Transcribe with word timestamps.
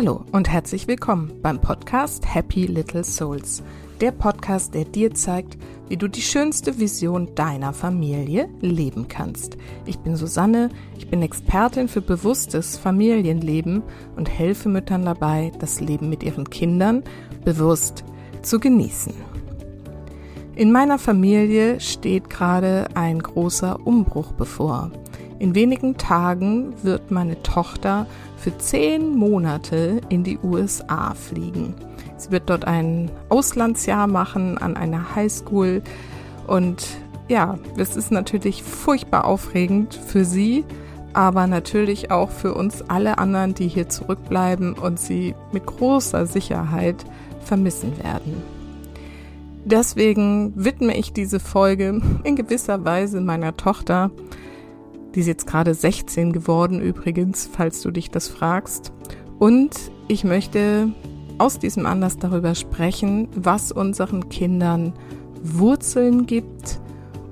Hallo 0.00 0.24
und 0.32 0.48
herzlich 0.48 0.88
willkommen 0.88 1.30
beim 1.42 1.60
Podcast 1.60 2.24
Happy 2.34 2.64
Little 2.64 3.04
Souls. 3.04 3.62
Der 4.00 4.12
Podcast, 4.12 4.72
der 4.72 4.86
dir 4.86 5.12
zeigt, 5.12 5.58
wie 5.90 5.98
du 5.98 6.08
die 6.08 6.22
schönste 6.22 6.78
Vision 6.78 7.34
deiner 7.34 7.74
Familie 7.74 8.48
leben 8.62 9.08
kannst. 9.08 9.58
Ich 9.84 9.98
bin 9.98 10.16
Susanne, 10.16 10.70
ich 10.96 11.10
bin 11.10 11.20
Expertin 11.20 11.86
für 11.86 12.00
bewusstes 12.00 12.78
Familienleben 12.78 13.82
und 14.16 14.30
helfe 14.30 14.70
Müttern 14.70 15.04
dabei, 15.04 15.52
das 15.58 15.80
Leben 15.80 16.08
mit 16.08 16.22
ihren 16.22 16.48
Kindern 16.48 17.04
bewusst 17.44 18.02
zu 18.40 18.58
genießen. 18.58 19.12
In 20.56 20.72
meiner 20.72 20.98
Familie 20.98 21.78
steht 21.78 22.30
gerade 22.30 22.88
ein 22.94 23.18
großer 23.18 23.86
Umbruch 23.86 24.32
bevor. 24.32 24.92
In 25.40 25.54
wenigen 25.54 25.96
Tagen 25.96 26.74
wird 26.82 27.10
meine 27.10 27.42
Tochter 27.42 28.06
für 28.36 28.56
zehn 28.58 29.16
Monate 29.16 30.02
in 30.10 30.22
die 30.22 30.38
USA 30.42 31.14
fliegen. 31.14 31.74
Sie 32.18 32.30
wird 32.30 32.50
dort 32.50 32.66
ein 32.66 33.10
Auslandsjahr 33.30 34.06
machen 34.06 34.58
an 34.58 34.76
einer 34.76 35.16
Highschool 35.16 35.80
und 36.46 36.86
ja, 37.28 37.58
es 37.78 37.96
ist 37.96 38.12
natürlich 38.12 38.62
furchtbar 38.62 39.24
aufregend 39.24 39.94
für 39.94 40.26
sie, 40.26 40.62
aber 41.14 41.46
natürlich 41.46 42.10
auch 42.10 42.28
für 42.28 42.52
uns 42.52 42.82
alle 42.82 43.16
anderen, 43.16 43.54
die 43.54 43.68
hier 43.68 43.88
zurückbleiben 43.88 44.74
und 44.74 45.00
sie 45.00 45.34
mit 45.52 45.64
großer 45.64 46.26
Sicherheit 46.26 47.02
vermissen 47.42 47.96
werden. 48.04 48.42
Deswegen 49.64 50.52
widme 50.54 50.98
ich 50.98 51.14
diese 51.14 51.40
Folge 51.40 52.02
in 52.24 52.36
gewisser 52.36 52.84
Weise 52.84 53.22
meiner 53.22 53.56
Tochter, 53.56 54.10
die 55.14 55.20
ist 55.20 55.26
jetzt 55.26 55.46
gerade 55.46 55.74
16 55.74 56.32
geworden 56.32 56.80
übrigens, 56.80 57.48
falls 57.52 57.82
du 57.82 57.90
dich 57.90 58.10
das 58.10 58.28
fragst. 58.28 58.92
Und 59.38 59.74
ich 60.08 60.24
möchte 60.24 60.92
aus 61.38 61.58
diesem 61.58 61.86
Anlass 61.86 62.18
darüber 62.18 62.54
sprechen, 62.54 63.28
was 63.34 63.72
unseren 63.72 64.28
Kindern 64.28 64.92
Wurzeln 65.42 66.26
gibt 66.26 66.80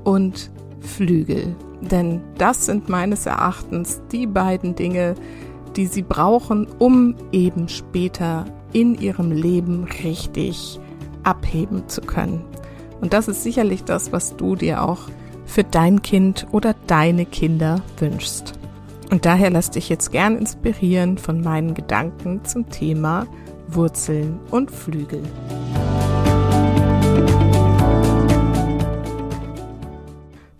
und 0.04 0.50
Flügel. 0.80 1.54
Denn 1.80 2.22
das 2.38 2.66
sind 2.66 2.88
meines 2.88 3.26
Erachtens 3.26 4.00
die 4.10 4.26
beiden 4.26 4.74
Dinge, 4.74 5.14
die 5.76 5.86
sie 5.86 6.02
brauchen, 6.02 6.66
um 6.78 7.14
eben 7.30 7.68
später 7.68 8.46
in 8.72 8.94
ihrem 8.94 9.30
Leben 9.30 9.84
richtig 10.02 10.80
abheben 11.22 11.88
zu 11.88 12.00
können. 12.00 12.44
Und 13.00 13.12
das 13.12 13.28
ist 13.28 13.42
sicherlich 13.42 13.84
das, 13.84 14.12
was 14.12 14.36
du 14.36 14.56
dir 14.56 14.82
auch 14.82 15.02
für 15.48 15.64
dein 15.64 16.02
Kind 16.02 16.46
oder 16.52 16.74
deine 16.86 17.26
Kinder 17.26 17.82
wünschst. 17.98 18.52
Und 19.10 19.24
daher 19.24 19.50
lass 19.50 19.70
dich 19.70 19.88
jetzt 19.88 20.12
gern 20.12 20.36
inspirieren 20.36 21.18
von 21.18 21.40
meinen 21.40 21.74
Gedanken 21.74 22.44
zum 22.44 22.68
Thema 22.68 23.26
Wurzeln 23.66 24.38
und 24.50 24.70
Flügel. 24.70 25.22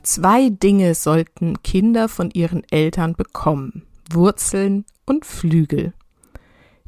Zwei 0.03 0.49
Dinge 0.49 0.95
sollten 0.95 1.63
Kinder 1.63 2.09
von 2.09 2.31
ihren 2.31 2.63
Eltern 2.71 3.15
bekommen. 3.15 3.83
Wurzeln 4.11 4.87
und 5.05 5.27
Flügel. 5.27 5.93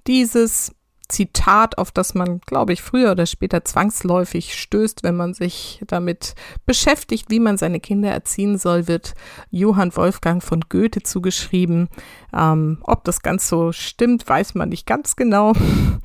Dieses 0.07 0.73
Zitat, 1.11 1.79
auf 1.79 1.91
das 1.91 2.15
man, 2.15 2.41
glaube 2.41 2.73
ich, 2.73 2.83
früher 2.83 3.13
oder 3.13 3.27
später 3.27 3.65
zwangsläufig 3.65 4.59
stößt, 4.59 5.03
wenn 5.03 5.17
man 5.17 5.35
sich 5.35 5.83
damit 5.87 6.35
beschäftigt, 6.67 7.29
wie 7.29 7.41
man 7.41 7.59
seine 7.59 7.81
Kinder 7.81 8.11
erziehen 8.11 8.59
soll, 8.59 8.89
wird 8.89 9.15
Johann 9.51 9.95
Wolfgang 9.97 10.43
von 10.43 10.63
Goethe 10.69 11.03
zugeschrieben. 11.03 11.89
Ähm, 12.33 12.79
ob 12.83 13.05
das 13.05 13.23
ganz 13.23 13.49
so 13.49 13.73
stimmt, 13.73 14.29
weiß 14.29 14.55
man 14.55 14.71
nicht 14.71 14.87
ganz 14.87 15.17
genau. 15.17 15.53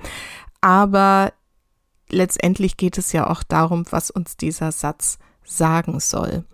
Aber 0.62 1.34
letztendlich 2.10 2.78
geht 2.78 2.98
es 2.98 3.12
ja 3.12 3.30
auch 3.30 3.44
darum, 3.44 3.86
was 3.92 4.12
uns 4.12 4.38
dieser 4.38 4.72
Satz 4.72 5.20
sagen 5.44 6.00
soll. 6.00 6.46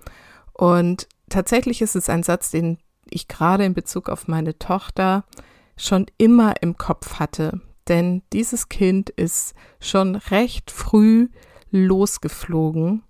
Und 0.53 1.07
tatsächlich 1.29 1.81
ist 1.81 1.95
es 1.95 2.09
ein 2.09 2.23
Satz, 2.23 2.51
den 2.51 2.77
ich 3.09 3.27
gerade 3.27 3.65
in 3.65 3.73
Bezug 3.73 4.09
auf 4.09 4.27
meine 4.27 4.59
Tochter 4.59 5.23
schon 5.77 6.05
immer 6.17 6.61
im 6.61 6.77
Kopf 6.77 7.19
hatte 7.19 7.61
denn 7.91 8.21
dieses 8.31 8.69
Kind 8.69 9.09
ist 9.09 9.53
schon 9.81 10.15
recht 10.15 10.71
früh 10.71 11.27
losgeflogen. 11.71 13.03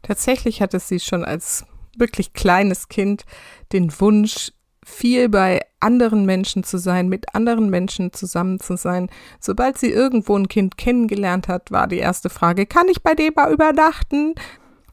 Tatsächlich 0.00 0.62
hatte 0.62 0.80
sie 0.80 1.00
schon 1.00 1.22
als 1.22 1.66
wirklich 1.98 2.32
kleines 2.32 2.88
Kind 2.88 3.26
den 3.74 3.92
Wunsch, 4.00 4.52
viel 4.82 5.28
bei 5.28 5.60
anderen 5.80 6.24
Menschen 6.24 6.64
zu 6.64 6.78
sein, 6.78 7.08
mit 7.08 7.34
anderen 7.34 7.68
Menschen 7.68 8.14
zusammen 8.14 8.58
zu 8.58 8.76
sein. 8.76 9.10
Sobald 9.38 9.76
sie 9.76 9.90
irgendwo 9.90 10.34
ein 10.34 10.48
Kind 10.48 10.78
kennengelernt 10.78 11.46
hat, 11.46 11.70
war 11.70 11.86
die 11.86 11.98
erste 11.98 12.30
Frage, 12.30 12.64
kann 12.64 12.88
ich 12.88 13.02
bei 13.02 13.14
dem 13.14 13.34
mal 13.36 13.52
übernachten? 13.52 14.34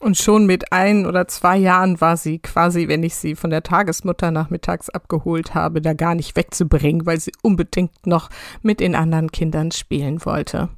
Und 0.00 0.16
schon 0.16 0.46
mit 0.46 0.72
ein 0.72 1.04
oder 1.04 1.28
zwei 1.28 1.58
Jahren 1.58 2.00
war 2.00 2.16
sie 2.16 2.38
quasi, 2.38 2.88
wenn 2.88 3.02
ich 3.02 3.14
sie 3.14 3.36
von 3.36 3.50
der 3.50 3.62
Tagesmutter 3.62 4.30
nachmittags 4.30 4.88
abgeholt 4.88 5.54
habe, 5.54 5.82
da 5.82 5.92
gar 5.92 6.14
nicht 6.14 6.36
wegzubringen, 6.36 7.04
weil 7.04 7.20
sie 7.20 7.32
unbedingt 7.42 8.06
noch 8.06 8.30
mit 8.62 8.80
den 8.80 8.94
anderen 8.94 9.30
Kindern 9.30 9.70
spielen 9.72 10.24
wollte. 10.24 10.70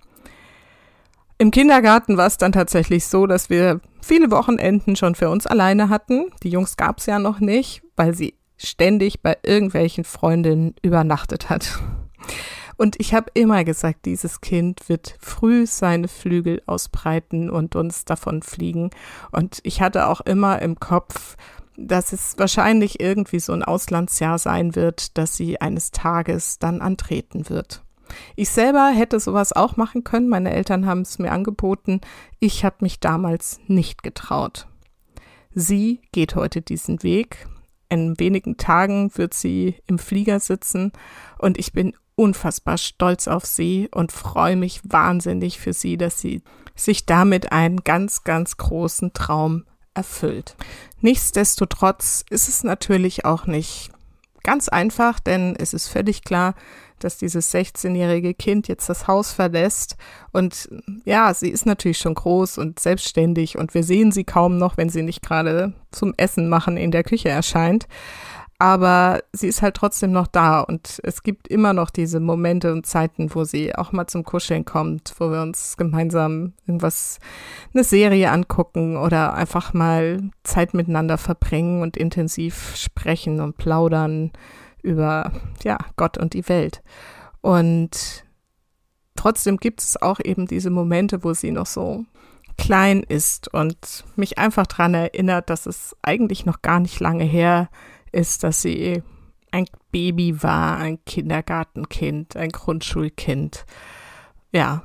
Im 1.38 1.52
Kindergarten 1.52 2.16
war 2.16 2.26
es 2.26 2.36
dann 2.36 2.50
tatsächlich 2.50 3.06
so, 3.06 3.28
dass 3.28 3.48
wir 3.48 3.80
viele 4.00 4.32
Wochenenden 4.32 4.96
schon 4.96 5.14
für 5.14 5.30
uns 5.30 5.46
alleine 5.46 5.88
hatten. 5.88 6.26
Die 6.42 6.50
Jungs 6.50 6.76
gab 6.76 6.98
es 6.98 7.06
ja 7.06 7.20
noch 7.20 7.38
nicht, 7.38 7.82
weil 7.94 8.14
sie 8.14 8.34
ständig 8.56 9.22
bei 9.22 9.36
irgendwelchen 9.44 10.02
Freundinnen 10.02 10.74
übernachtet 10.82 11.48
hat. 11.48 11.80
Und 12.82 12.98
ich 12.98 13.14
habe 13.14 13.30
immer 13.34 13.62
gesagt, 13.62 14.06
dieses 14.06 14.40
Kind 14.40 14.88
wird 14.88 15.16
früh 15.20 15.66
seine 15.68 16.08
Flügel 16.08 16.62
ausbreiten 16.66 17.48
und 17.48 17.76
uns 17.76 18.04
davon 18.04 18.42
fliegen. 18.42 18.90
Und 19.30 19.60
ich 19.62 19.80
hatte 19.80 20.08
auch 20.08 20.20
immer 20.20 20.60
im 20.60 20.80
Kopf, 20.80 21.36
dass 21.76 22.12
es 22.12 22.34
wahrscheinlich 22.38 22.98
irgendwie 22.98 23.38
so 23.38 23.52
ein 23.52 23.62
Auslandsjahr 23.62 24.36
sein 24.36 24.74
wird, 24.74 25.16
dass 25.16 25.36
sie 25.36 25.60
eines 25.60 25.92
Tages 25.92 26.58
dann 26.58 26.80
antreten 26.80 27.48
wird. 27.48 27.84
Ich 28.34 28.50
selber 28.50 28.88
hätte 28.88 29.20
sowas 29.20 29.52
auch 29.52 29.76
machen 29.76 30.02
können. 30.02 30.28
Meine 30.28 30.52
Eltern 30.52 30.84
haben 30.84 31.02
es 31.02 31.20
mir 31.20 31.30
angeboten. 31.30 32.00
Ich 32.40 32.64
habe 32.64 32.78
mich 32.80 32.98
damals 32.98 33.60
nicht 33.68 34.02
getraut. 34.02 34.66
Sie 35.54 36.00
geht 36.10 36.34
heute 36.34 36.62
diesen 36.62 37.04
Weg. 37.04 37.46
In 37.88 38.18
wenigen 38.18 38.56
Tagen 38.56 39.16
wird 39.16 39.34
sie 39.34 39.76
im 39.86 40.00
Flieger 40.00 40.40
sitzen 40.40 40.90
und 41.38 41.58
ich 41.58 41.72
bin 41.72 41.92
unfassbar 42.22 42.78
stolz 42.78 43.26
auf 43.26 43.44
sie 43.44 43.88
und 43.92 44.12
freue 44.12 44.54
mich 44.54 44.80
wahnsinnig 44.84 45.58
für 45.58 45.72
sie, 45.72 45.96
dass 45.96 46.20
sie 46.20 46.42
sich 46.76 47.04
damit 47.04 47.50
einen 47.50 47.82
ganz, 47.82 48.22
ganz 48.22 48.56
großen 48.56 49.12
Traum 49.12 49.64
erfüllt. 49.92 50.56
Nichtsdestotrotz 51.00 52.24
ist 52.30 52.48
es 52.48 52.62
natürlich 52.62 53.24
auch 53.24 53.46
nicht 53.46 53.90
ganz 54.44 54.68
einfach, 54.68 55.18
denn 55.18 55.56
es 55.58 55.74
ist 55.74 55.88
völlig 55.88 56.22
klar, 56.22 56.54
dass 57.00 57.18
dieses 57.18 57.52
16-jährige 57.52 58.34
Kind 58.34 58.68
jetzt 58.68 58.88
das 58.88 59.08
Haus 59.08 59.32
verlässt. 59.32 59.96
Und 60.30 60.68
ja, 61.04 61.34
sie 61.34 61.50
ist 61.50 61.66
natürlich 61.66 61.98
schon 61.98 62.14
groß 62.14 62.58
und 62.58 62.78
selbstständig 62.78 63.58
und 63.58 63.74
wir 63.74 63.82
sehen 63.82 64.12
sie 64.12 64.22
kaum 64.22 64.58
noch, 64.58 64.76
wenn 64.76 64.88
sie 64.88 65.02
nicht 65.02 65.22
gerade 65.22 65.72
zum 65.90 66.14
Essen 66.16 66.48
machen 66.48 66.76
in 66.76 66.92
der 66.92 67.02
Küche 67.02 67.28
erscheint 67.28 67.88
aber 68.62 69.24
sie 69.32 69.48
ist 69.48 69.60
halt 69.60 69.74
trotzdem 69.74 70.12
noch 70.12 70.28
da 70.28 70.60
und 70.60 71.00
es 71.02 71.24
gibt 71.24 71.48
immer 71.48 71.72
noch 71.72 71.90
diese 71.90 72.20
Momente 72.20 72.70
und 72.70 72.86
Zeiten, 72.86 73.34
wo 73.34 73.42
sie 73.42 73.74
auch 73.74 73.90
mal 73.90 74.06
zum 74.06 74.22
Kuscheln 74.22 74.64
kommt, 74.64 75.14
wo 75.18 75.32
wir 75.32 75.42
uns 75.42 75.76
gemeinsam 75.76 76.52
irgendwas, 76.64 77.18
eine 77.74 77.82
Serie 77.82 78.30
angucken 78.30 78.96
oder 78.96 79.34
einfach 79.34 79.74
mal 79.74 80.30
Zeit 80.44 80.74
miteinander 80.74 81.18
verbringen 81.18 81.82
und 81.82 81.96
intensiv 81.96 82.76
sprechen 82.76 83.40
und 83.40 83.56
plaudern 83.56 84.30
über, 84.80 85.32
ja, 85.64 85.76
Gott 85.96 86.16
und 86.16 86.32
die 86.32 86.48
Welt. 86.48 86.84
Und 87.40 88.22
trotzdem 89.16 89.56
gibt 89.56 89.80
es 89.80 90.00
auch 90.00 90.20
eben 90.22 90.46
diese 90.46 90.70
Momente, 90.70 91.24
wo 91.24 91.32
sie 91.32 91.50
noch 91.50 91.66
so 91.66 92.04
klein 92.58 93.02
ist 93.02 93.52
und 93.52 94.04
mich 94.14 94.38
einfach 94.38 94.68
daran 94.68 94.94
erinnert, 94.94 95.50
dass 95.50 95.66
es 95.66 95.96
eigentlich 96.02 96.46
noch 96.46 96.62
gar 96.62 96.78
nicht 96.78 97.00
lange 97.00 97.24
her 97.24 97.68
ist, 98.12 98.44
dass 98.44 98.62
sie 98.62 99.02
ein 99.50 99.66
Baby 99.90 100.42
war, 100.42 100.78
ein 100.78 101.04
Kindergartenkind, 101.04 102.36
ein 102.36 102.50
Grundschulkind. 102.50 103.66
Ja. 104.52 104.82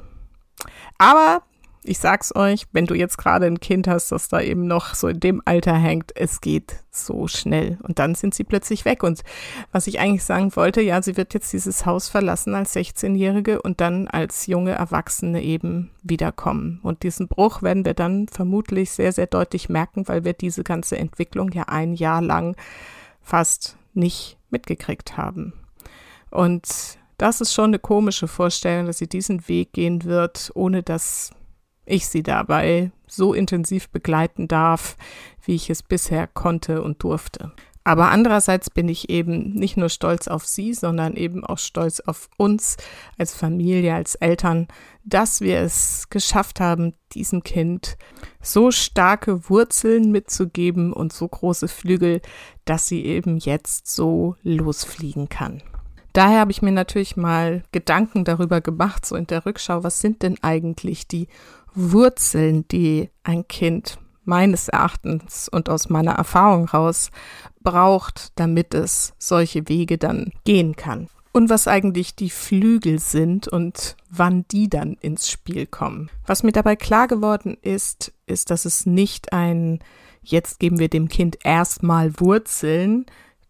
Aber 0.97 1.43
ich 1.87 1.99
sag's 1.99 2.35
euch, 2.35 2.65
wenn 2.73 2.85
du 2.85 2.93
jetzt 2.93 3.17
gerade 3.17 3.45
ein 3.45 3.59
Kind 3.59 3.87
hast, 3.87 4.11
das 4.11 4.27
da 4.27 4.41
eben 4.41 4.67
noch 4.67 4.93
so 4.93 5.07
in 5.07 5.19
dem 5.19 5.41
Alter 5.45 5.75
hängt, 5.75 6.11
es 6.15 6.41
geht 6.41 6.83
so 6.91 7.27
schnell. 7.27 7.77
Und 7.81 7.99
dann 7.99 8.13
sind 8.13 8.33
sie 8.33 8.43
plötzlich 8.43 8.83
weg. 8.83 9.03
Und 9.03 9.23
was 9.71 9.87
ich 9.87 9.99
eigentlich 9.99 10.25
sagen 10.25 10.55
wollte, 10.55 10.81
ja, 10.81 11.01
sie 11.01 11.15
wird 11.15 11.33
jetzt 11.33 11.53
dieses 11.53 11.85
Haus 11.85 12.09
verlassen 12.09 12.55
als 12.55 12.75
16-Jährige 12.75 13.61
und 13.61 13.79
dann 13.79 14.07
als 14.07 14.47
junge 14.47 14.71
Erwachsene 14.71 15.41
eben 15.41 15.91
wiederkommen. 16.03 16.79
Und 16.83 17.03
diesen 17.03 17.27
Bruch 17.27 17.61
werden 17.61 17.85
wir 17.85 17.93
dann 17.93 18.27
vermutlich 18.27 18.91
sehr, 18.91 19.13
sehr 19.13 19.27
deutlich 19.27 19.69
merken, 19.69 20.07
weil 20.07 20.25
wir 20.25 20.33
diese 20.33 20.63
ganze 20.63 20.97
Entwicklung 20.97 21.51
ja 21.51 21.63
ein 21.63 21.93
Jahr 21.93 22.21
lang 22.21 22.57
fast 23.27 23.77
nicht 23.93 24.37
mitgekriegt 24.49 25.17
haben. 25.17 25.53
Und 26.31 26.97
Das 27.17 27.41
ist 27.41 27.51
schon 27.53 27.71
eine 27.71 27.79
komische 27.79 28.27
Vorstellung, 28.27 28.85
dass 28.85 28.99
sie 28.99 29.07
diesen 29.07 29.47
Weg 29.47 29.73
gehen 29.73 30.03
wird, 30.03 30.51
ohne 30.53 30.83
dass 30.83 31.31
ich 31.85 32.07
sie 32.07 32.21
dabei 32.21 32.91
so 33.07 33.33
intensiv 33.33 33.89
begleiten 33.89 34.47
darf, 34.47 34.97
wie 35.43 35.55
ich 35.55 35.69
es 35.71 35.81
bisher 35.81 36.27
konnte 36.27 36.83
und 36.83 37.01
durfte. 37.01 37.53
Aber 37.87 38.11
andererseits 38.11 38.69
bin 38.69 38.89
ich 38.89 39.09
eben 39.09 39.53
nicht 39.53 39.77
nur 39.77 39.87
stolz 39.87 40.27
auf 40.27 40.45
sie, 40.45 40.73
sondern 40.73 41.15
eben 41.15 41.45
auch 41.45 41.57
stolz 41.57 42.01
auf 42.01 42.29
uns 42.35 42.75
als 43.17 43.33
Familie, 43.33 43.95
als 43.95 44.15
Eltern, 44.15 44.67
dass 45.05 45.39
wir 45.39 45.61
es 45.61 46.09
geschafft 46.09 46.59
haben, 46.59 46.95
diesem 47.13 47.43
Kind 47.43 47.97
so 48.41 48.71
starke 48.71 49.49
Wurzeln 49.49 50.11
mitzugeben 50.11 50.91
und 50.91 51.13
so 51.13 51.29
große 51.29 51.69
Flügel, 51.69 52.19
dass 52.65 52.89
sie 52.89 53.05
eben 53.05 53.37
jetzt 53.37 53.87
so 53.87 54.35
losfliegen 54.43 55.29
kann. 55.29 55.63
Daher 56.11 56.41
habe 56.41 56.51
ich 56.51 56.61
mir 56.61 56.73
natürlich 56.73 57.15
mal 57.15 57.63
Gedanken 57.71 58.25
darüber 58.25 58.59
gemacht, 58.59 59.05
so 59.05 59.15
in 59.15 59.27
der 59.27 59.45
Rückschau, 59.45 59.85
was 59.85 60.01
sind 60.01 60.23
denn 60.23 60.35
eigentlich 60.41 61.07
die 61.07 61.29
Wurzeln, 61.73 62.67
die 62.67 63.11
ein 63.23 63.47
Kind 63.47 63.97
meines 64.27 64.67
Erachtens 64.67 65.49
und 65.49 65.69
aus 65.69 65.89
meiner 65.89 66.13
Erfahrung 66.13 66.65
raus 66.65 67.09
braucht, 67.61 68.31
damit 68.35 68.73
es 68.73 69.13
solche 69.17 69.67
Wege 69.67 69.97
dann 69.97 70.31
gehen 70.43 70.75
kann. 70.75 71.07
Und 71.31 71.49
was 71.49 71.67
eigentlich 71.67 72.15
die 72.15 72.29
Flügel 72.29 72.99
sind 72.99 73.47
und 73.47 73.95
wann 74.09 74.45
die 74.51 74.69
dann 74.69 74.93
ins 75.01 75.29
Spiel 75.29 75.67
kommen. 75.67 76.09
Was 76.25 76.43
mir 76.43 76.51
dabei 76.51 76.75
klar 76.75 77.07
geworden 77.07 77.57
ist, 77.61 78.11
ist, 78.25 78.49
dass 78.49 78.65
es 78.65 78.85
nicht 78.85 79.33
ein 79.33 79.79
jetzt 80.23 80.59
geben 80.59 80.79
wir 80.79 80.89
dem 80.89 81.07
Kind 81.07 81.37
erstmal 81.43 82.19
Wurzeln 82.19 83.05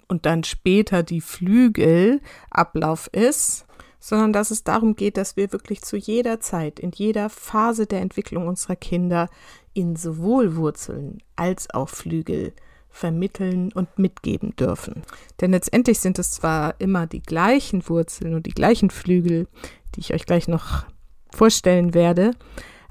und 0.07 0.25
dann 0.25 0.43
später 0.43 1.03
die 1.03 1.21
Flügel 1.21 2.21
Ablauf 2.49 3.07
ist, 3.11 3.65
sondern 3.99 4.31
dass 4.31 4.51
es 4.51 4.63
darum 4.63 4.95
geht, 4.95 5.17
dass 5.17 5.35
wir 5.35 5.51
wirklich 5.51 5.81
zu 5.81 5.97
jeder 5.97 6.39
Zeit, 6.39 6.79
in 6.79 6.91
jeder 6.91 7.29
Phase 7.29 7.87
der 7.87 8.01
Entwicklung 8.01 8.47
unserer 8.47 8.75
Kinder 8.75 9.29
ihnen 9.77 9.95
sowohl 9.95 10.55
Wurzeln 10.55 11.19
als 11.35 11.69
auch 11.73 11.89
Flügel 11.89 12.53
vermitteln 12.89 13.71
und 13.73 13.99
mitgeben 13.99 14.55
dürfen. 14.55 15.03
Denn 15.39 15.51
letztendlich 15.51 15.99
sind 15.99 16.17
es 16.19 16.31
zwar 16.31 16.75
immer 16.79 17.05
die 17.05 17.21
gleichen 17.21 17.87
Wurzeln 17.87 18.33
und 18.33 18.45
die 18.47 18.53
gleichen 18.53 18.89
Flügel, 18.89 19.47
die 19.95 19.99
ich 19.99 20.13
euch 20.13 20.25
gleich 20.25 20.47
noch 20.47 20.85
vorstellen 21.31 21.93
werde, 21.93 22.31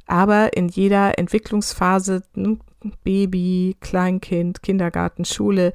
aber 0.06 0.56
in 0.56 0.68
jeder 0.68 1.18
Entwicklungsphase, 1.18 2.22
ne, 2.34 2.58
Baby, 3.02 3.76
Kleinkind, 3.80 4.62
Kindergarten, 4.62 5.24
Schule, 5.24 5.72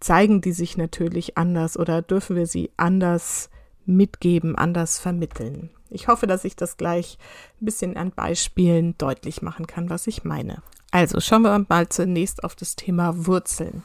zeigen 0.00 0.40
die 0.40 0.52
sich 0.52 0.76
natürlich 0.76 1.38
anders 1.38 1.78
oder 1.78 2.02
dürfen 2.02 2.34
wir 2.34 2.46
sie 2.46 2.72
anders 2.76 3.48
mitgeben, 3.84 4.56
anders 4.56 4.98
vermitteln. 4.98 5.70
Ich 5.92 6.08
hoffe, 6.08 6.26
dass 6.26 6.44
ich 6.44 6.56
das 6.56 6.76
gleich 6.76 7.18
ein 7.60 7.64
bisschen 7.64 7.96
an 7.96 8.10
Beispielen 8.10 8.96
deutlich 8.98 9.42
machen 9.42 9.66
kann, 9.66 9.90
was 9.90 10.06
ich 10.06 10.24
meine. 10.24 10.62
Also 10.90 11.20
schauen 11.20 11.42
wir 11.42 11.66
mal 11.68 11.88
zunächst 11.88 12.44
auf 12.44 12.54
das 12.54 12.76
Thema 12.76 13.26
Wurzeln. 13.26 13.82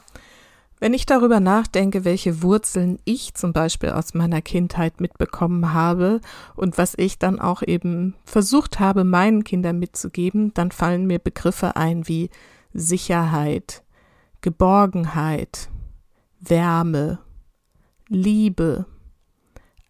Wenn 0.80 0.94
ich 0.94 1.06
darüber 1.06 1.40
nachdenke, 1.40 2.04
welche 2.04 2.42
Wurzeln 2.42 3.00
ich 3.04 3.34
zum 3.34 3.52
Beispiel 3.52 3.90
aus 3.90 4.14
meiner 4.14 4.42
Kindheit 4.42 5.00
mitbekommen 5.00 5.72
habe 5.72 6.20
und 6.54 6.78
was 6.78 6.94
ich 6.96 7.18
dann 7.18 7.40
auch 7.40 7.62
eben 7.62 8.14
versucht 8.24 8.78
habe, 8.78 9.02
meinen 9.02 9.42
Kindern 9.42 9.80
mitzugeben, 9.80 10.54
dann 10.54 10.70
fallen 10.70 11.06
mir 11.06 11.18
Begriffe 11.18 11.74
ein 11.74 12.06
wie 12.06 12.30
Sicherheit, 12.72 13.82
Geborgenheit, 14.40 15.68
Wärme, 16.38 17.18
Liebe, 18.08 18.86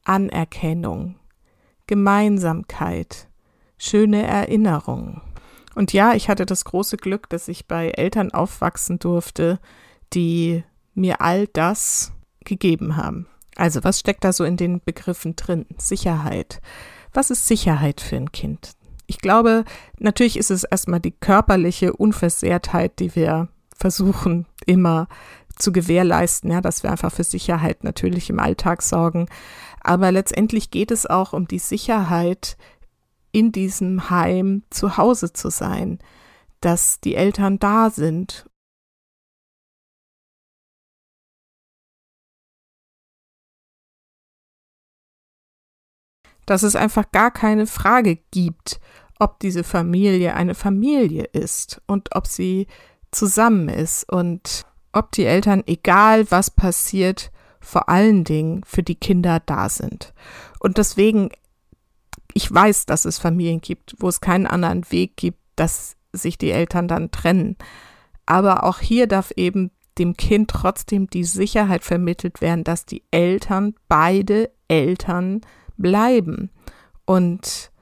Anerkennung, 0.05 1.17
Gemeinsamkeit, 1.89 3.27
schöne 3.79 4.23
Erinnerungen. 4.23 5.21
Und 5.75 5.93
ja, 5.93 6.15
ich 6.15 6.29
hatte 6.29 6.47
das 6.47 6.65
große 6.65 6.97
Glück, 6.97 7.29
dass 7.29 7.49
ich 7.49 7.67
bei 7.67 7.89
Eltern 7.91 8.31
aufwachsen 8.31 9.01
durfte, 9.01 9.59
die 10.13 10.63
mir 10.95 11.21
all 11.21 11.49
das 11.49 12.13
gegeben 12.45 12.97
haben. 12.97 13.27
Also, 13.57 13.83
was 13.83 13.99
steckt 13.99 14.25
da 14.25 14.33
so 14.33 14.45
in 14.45 14.57
den 14.57 14.81
Begriffen 14.85 15.35
drin? 15.35 15.67
Sicherheit. 15.77 16.61
Was 17.13 17.31
ist 17.31 17.49
Sicherheit 17.49 18.01
für 18.01 18.17
ein 18.17 18.31
Kind? 18.31 18.73
Ich 19.07 19.19
glaube, 19.19 19.65
natürlich 19.99 20.37
ist 20.37 20.51
es 20.51 20.65
erstmal 20.65 21.01
die 21.01 21.13
körperliche 21.13 21.93
Unversehrtheit, 21.95 22.99
die 22.99 23.17
wir 23.17 23.49
versuchen 23.77 24.47
immer 24.67 25.09
zu 25.57 25.73
gewährleisten, 25.73 26.51
ja, 26.51 26.61
dass 26.61 26.83
wir 26.83 26.91
einfach 26.91 27.13
für 27.13 27.25
Sicherheit 27.25 27.85
natürlich 27.85 28.31
im 28.31 28.39
Alltag 28.39 28.83
sorgen. 28.83 29.27
Aber 29.89 30.13
letztendlich 30.13 30.71
geht 30.71 30.91
es 30.91 31.07
auch 31.07 31.33
um 31.33 31.49
die 31.49 31.59
Sicherheit, 31.59 32.59
in 33.33 33.53
diesem 33.53 34.11
Heim 34.11 34.63
zu 34.69 34.99
Hause 34.99 35.33
zu 35.33 35.49
sein, 35.49 35.99
dass 36.61 37.01
die 37.01 37.15
Eltern 37.15 37.59
da 37.59 37.89
sind. 37.89 38.47
Dass 46.45 46.63
es 46.63 46.77
einfach 46.77 47.11
gar 47.11 47.31
keine 47.31 47.67
Frage 47.67 48.17
gibt, 48.31 48.81
ob 49.19 49.41
diese 49.41 49.65
Familie 49.65 50.35
eine 50.35 50.55
Familie 50.55 51.25
ist 51.25 51.81
und 51.87 52.15
ob 52.15 52.27
sie 52.27 52.67
zusammen 53.11 53.71
ist 53.71 54.07
und 54.13 54.67
ob 54.93 55.13
die 55.13 55.25
Eltern, 55.25 55.63
egal 55.67 56.31
was 56.31 56.51
passiert, 56.51 57.33
vor 57.61 57.89
allen 57.89 58.25
Dingen 58.25 58.63
für 58.65 58.83
die 58.83 58.95
Kinder 58.95 59.41
da 59.45 59.69
sind. 59.69 60.13
Und 60.61 60.79
deswegen, 60.79 61.31
ich 62.33 62.53
weiß, 62.53 62.87
dass 62.87 63.05
es 63.05 63.19
Familien 63.19 63.61
gibt, 63.61 63.97
wo 63.99 64.09
es 64.09 64.21
keinen 64.21 64.47
anderen 64.47 64.91
Weg 64.91 65.17
gibt, 65.17 65.39
dass 65.57 65.97
sich 66.13 66.39
die 66.39 66.51
Eltern 66.51 66.89
dann 66.89 67.11
trennen. 67.11 67.57
Aber 68.27 68.65
auch 68.65 68.79
hier 68.81 69.07
darf 69.07 69.33
eben 69.37 69.71
dem 69.99 70.17
Kind 70.17 70.51
trotzdem 70.51 71.09
die 71.09 71.25
Sicherheit 71.25 71.85
vermittelt 71.85 72.41
werden, 72.41 72.65
dass 72.65 72.87
die 72.87 73.03
Eltern, 73.11 73.75
beide 73.89 74.51
Eltern 74.69 75.41
bleiben. 75.77 76.51
Und 77.05 77.73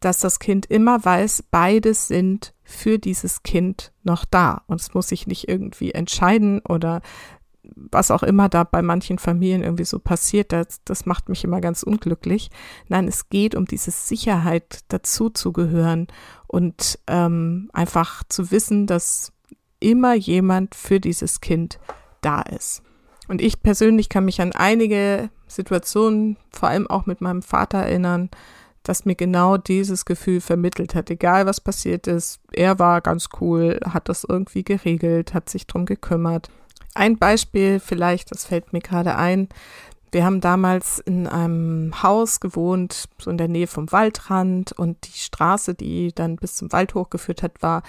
dass 0.00 0.18
das 0.18 0.38
Kind 0.38 0.66
immer 0.66 1.04
weiß, 1.04 1.44
beides 1.50 2.08
sind 2.08 2.54
für 2.64 2.98
dieses 2.98 3.42
Kind 3.42 3.92
noch 4.02 4.24
da. 4.24 4.62
Und 4.66 4.80
es 4.80 4.94
muss 4.94 5.08
sich 5.08 5.26
nicht 5.26 5.48
irgendwie 5.48 5.92
entscheiden 5.92 6.60
oder 6.60 7.02
was 7.76 8.10
auch 8.10 8.22
immer 8.22 8.48
da 8.48 8.64
bei 8.64 8.82
manchen 8.82 9.18
Familien 9.18 9.62
irgendwie 9.62 9.84
so 9.84 9.98
passiert, 9.98 10.52
das, 10.52 10.80
das 10.84 11.06
macht 11.06 11.28
mich 11.28 11.44
immer 11.44 11.60
ganz 11.60 11.82
unglücklich. 11.82 12.50
Nein, 12.88 13.08
es 13.08 13.28
geht 13.28 13.54
um 13.54 13.66
diese 13.66 13.90
Sicherheit, 13.90 14.80
dazu 14.88 15.30
zu 15.30 15.52
gehören 15.52 16.08
und 16.46 16.98
ähm, 17.06 17.70
einfach 17.72 18.24
zu 18.28 18.50
wissen, 18.50 18.86
dass 18.86 19.32
immer 19.80 20.14
jemand 20.14 20.74
für 20.74 21.00
dieses 21.00 21.40
Kind 21.40 21.78
da 22.20 22.42
ist. 22.42 22.82
Und 23.28 23.40
ich 23.40 23.62
persönlich 23.62 24.08
kann 24.08 24.24
mich 24.24 24.40
an 24.40 24.52
einige 24.52 25.30
Situationen, 25.46 26.36
vor 26.50 26.68
allem 26.68 26.86
auch 26.88 27.06
mit 27.06 27.20
meinem 27.20 27.42
Vater 27.42 27.78
erinnern, 27.78 28.30
das 28.82 29.04
mir 29.04 29.14
genau 29.14 29.56
dieses 29.56 30.04
Gefühl 30.04 30.40
vermittelt 30.40 30.94
hat. 30.94 31.10
Egal 31.10 31.46
was 31.46 31.60
passiert 31.60 32.06
ist, 32.06 32.40
er 32.52 32.78
war 32.78 33.00
ganz 33.00 33.28
cool, 33.40 33.78
hat 33.84 34.08
das 34.08 34.24
irgendwie 34.28 34.64
geregelt, 34.64 35.34
hat 35.34 35.48
sich 35.48 35.66
drum 35.66 35.86
gekümmert. 35.86 36.50
Ein 36.94 37.18
Beispiel 37.18 37.80
vielleicht, 37.80 38.30
das 38.30 38.44
fällt 38.44 38.72
mir 38.72 38.80
gerade 38.80 39.16
ein. 39.16 39.48
Wir 40.10 40.26
haben 40.26 40.42
damals 40.42 40.98
in 40.98 41.26
einem 41.26 42.02
Haus 42.02 42.40
gewohnt, 42.40 43.08
so 43.18 43.30
in 43.30 43.38
der 43.38 43.48
Nähe 43.48 43.66
vom 43.66 43.90
Waldrand 43.90 44.72
und 44.72 45.06
die 45.06 45.18
Straße, 45.18 45.74
die 45.74 46.12
dann 46.14 46.36
bis 46.36 46.54
zum 46.54 46.70
Wald 46.70 46.94
hochgeführt 46.94 47.42
hat, 47.42 47.62
war 47.62 47.82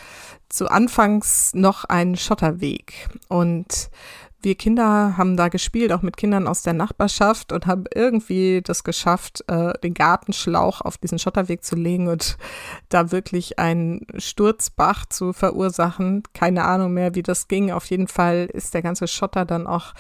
zu 0.48 0.70
Anfangs 0.70 1.54
noch 1.54 1.84
ein 1.84 2.16
Schotterweg. 2.16 3.10
Und 3.28 3.90
wir 4.44 4.56
Kinder 4.56 5.18
haben 5.18 5.38
da 5.38 5.48
gespielt, 5.48 5.92
auch 5.92 6.02
mit 6.02 6.18
Kindern 6.18 6.48
aus 6.48 6.62
der 6.62 6.74
Nachbarschaft 6.74 7.52
und 7.52 7.66
haben 7.66 7.86
irgendwie 7.94 8.62
das 8.62 8.84
geschafft, 8.84 9.44
äh, 9.48 9.74
den 9.80 9.94
Gartenschlauch 9.94 10.82
auf 10.82 10.98
diesen 10.98 11.20
Schotterweg 11.20 11.64
zu 11.64 11.76
legen 11.76 12.08
und 12.08 12.38
da 12.90 13.12
wirklich 13.12 13.60
einen 13.60 14.06
Sturzbach 14.18 15.06
zu 15.06 15.34
verursachen. 15.34 16.24
Keine 16.34 16.66
Ahnung 16.66 16.94
mehr, 16.94 17.16
wie 17.16 17.24
das 17.24 17.48
ging. 17.48 17.72
Auf 17.72 17.86
jeden 17.86 18.08
Fall 18.08 18.50
ist 18.52 18.74
der 18.74 18.82
ganze 18.82 19.08
Schotter 19.08 19.46
dann 19.46 19.66
auch 19.66 19.94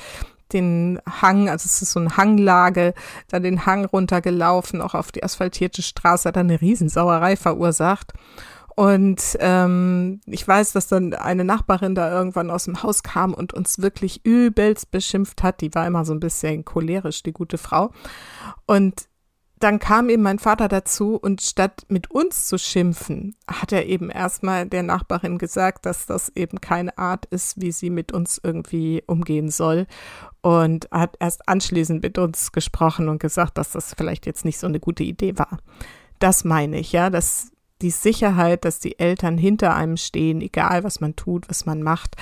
den 0.51 0.99
Hang, 1.21 1.49
also 1.49 1.65
es 1.65 1.81
ist 1.81 1.91
so 1.91 1.99
eine 1.99 2.15
Hanglage, 2.15 2.93
dann 3.29 3.43
den 3.43 3.65
Hang 3.65 3.85
runtergelaufen, 3.85 4.81
auch 4.81 4.93
auf 4.93 5.11
die 5.11 5.23
asphaltierte 5.23 5.81
Straße, 5.81 6.29
hat 6.29 6.35
dann 6.35 6.49
eine 6.49 6.61
Riesensauerei 6.61 7.35
verursacht. 7.35 8.13
Und 8.75 9.37
ähm, 9.39 10.21
ich 10.25 10.47
weiß, 10.47 10.71
dass 10.73 10.87
dann 10.87 11.13
eine 11.13 11.43
Nachbarin 11.43 11.95
da 11.95 12.11
irgendwann 12.11 12.49
aus 12.49 12.65
dem 12.65 12.81
Haus 12.81 13.03
kam 13.03 13.33
und 13.33 13.53
uns 13.53 13.79
wirklich 13.79 14.25
übelst 14.25 14.89
beschimpft 14.91 15.43
hat. 15.43 15.61
Die 15.61 15.73
war 15.75 15.85
immer 15.85 16.05
so 16.05 16.13
ein 16.13 16.19
bisschen 16.19 16.65
cholerisch, 16.65 17.23
die 17.23 17.33
gute 17.33 17.57
Frau. 17.57 17.91
Und 18.65 19.07
dann 19.63 19.79
kam 19.79 20.09
eben 20.09 20.23
mein 20.23 20.39
Vater 20.39 20.67
dazu 20.67 21.15
und 21.15 21.41
statt 21.41 21.85
mit 21.87 22.11
uns 22.11 22.47
zu 22.47 22.57
schimpfen, 22.57 23.37
hat 23.47 23.71
er 23.71 23.85
eben 23.85 24.09
erstmal 24.09 24.67
der 24.67 24.83
Nachbarin 24.83 25.37
gesagt, 25.37 25.85
dass 25.85 26.05
das 26.05 26.33
eben 26.35 26.59
keine 26.59 26.97
Art 26.97 27.25
ist, 27.27 27.61
wie 27.61 27.71
sie 27.71 27.89
mit 27.89 28.11
uns 28.11 28.41
irgendwie 28.43 29.03
umgehen 29.07 29.49
soll. 29.49 29.87
Und 30.41 30.89
hat 30.91 31.15
erst 31.21 31.47
anschließend 31.47 32.03
mit 32.03 32.17
uns 32.17 32.51
gesprochen 32.51 33.07
und 33.07 33.21
gesagt, 33.21 33.57
dass 33.57 33.71
das 33.71 33.93
vielleicht 33.95 34.25
jetzt 34.25 34.43
nicht 34.43 34.59
so 34.59 34.67
eine 34.67 34.81
gute 34.81 35.03
Idee 35.03 35.37
war. 35.37 35.59
Das 36.19 36.43
meine 36.43 36.79
ich, 36.79 36.91
ja, 36.91 37.09
dass 37.09 37.52
die 37.83 37.91
Sicherheit, 37.91 38.65
dass 38.65 38.79
die 38.79 38.97
Eltern 38.97 39.37
hinter 39.37 39.75
einem 39.75 39.97
stehen, 39.97 40.41
egal 40.41 40.83
was 40.83 41.01
man 41.01 41.15
tut, 41.15 41.49
was 41.49 41.65
man 41.65 41.83
macht, 41.83 42.15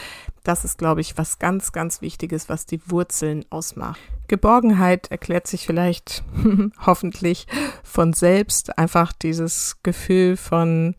das 0.44 0.66
ist, 0.66 0.80
glaube 0.80 1.02
ich, 1.02 1.18
was 1.18 1.38
ganz, 1.38 1.72
ganz 1.72 2.02
Wichtiges, 2.02 2.50
was 2.50 2.66
die 2.66 2.82
Wurzeln 2.90 3.46
ausmacht. 3.52 4.00
Geborgenheit 4.28 5.12
erklärt 5.12 5.46
sich 5.46 5.68
vielleicht 5.68 6.24
hoffentlich 6.86 7.46
von 7.84 8.14
selbst. 8.14 8.78
Einfach 8.78 9.14
dieses 9.14 9.78
Gefühl 9.84 10.36
von, 10.36 10.96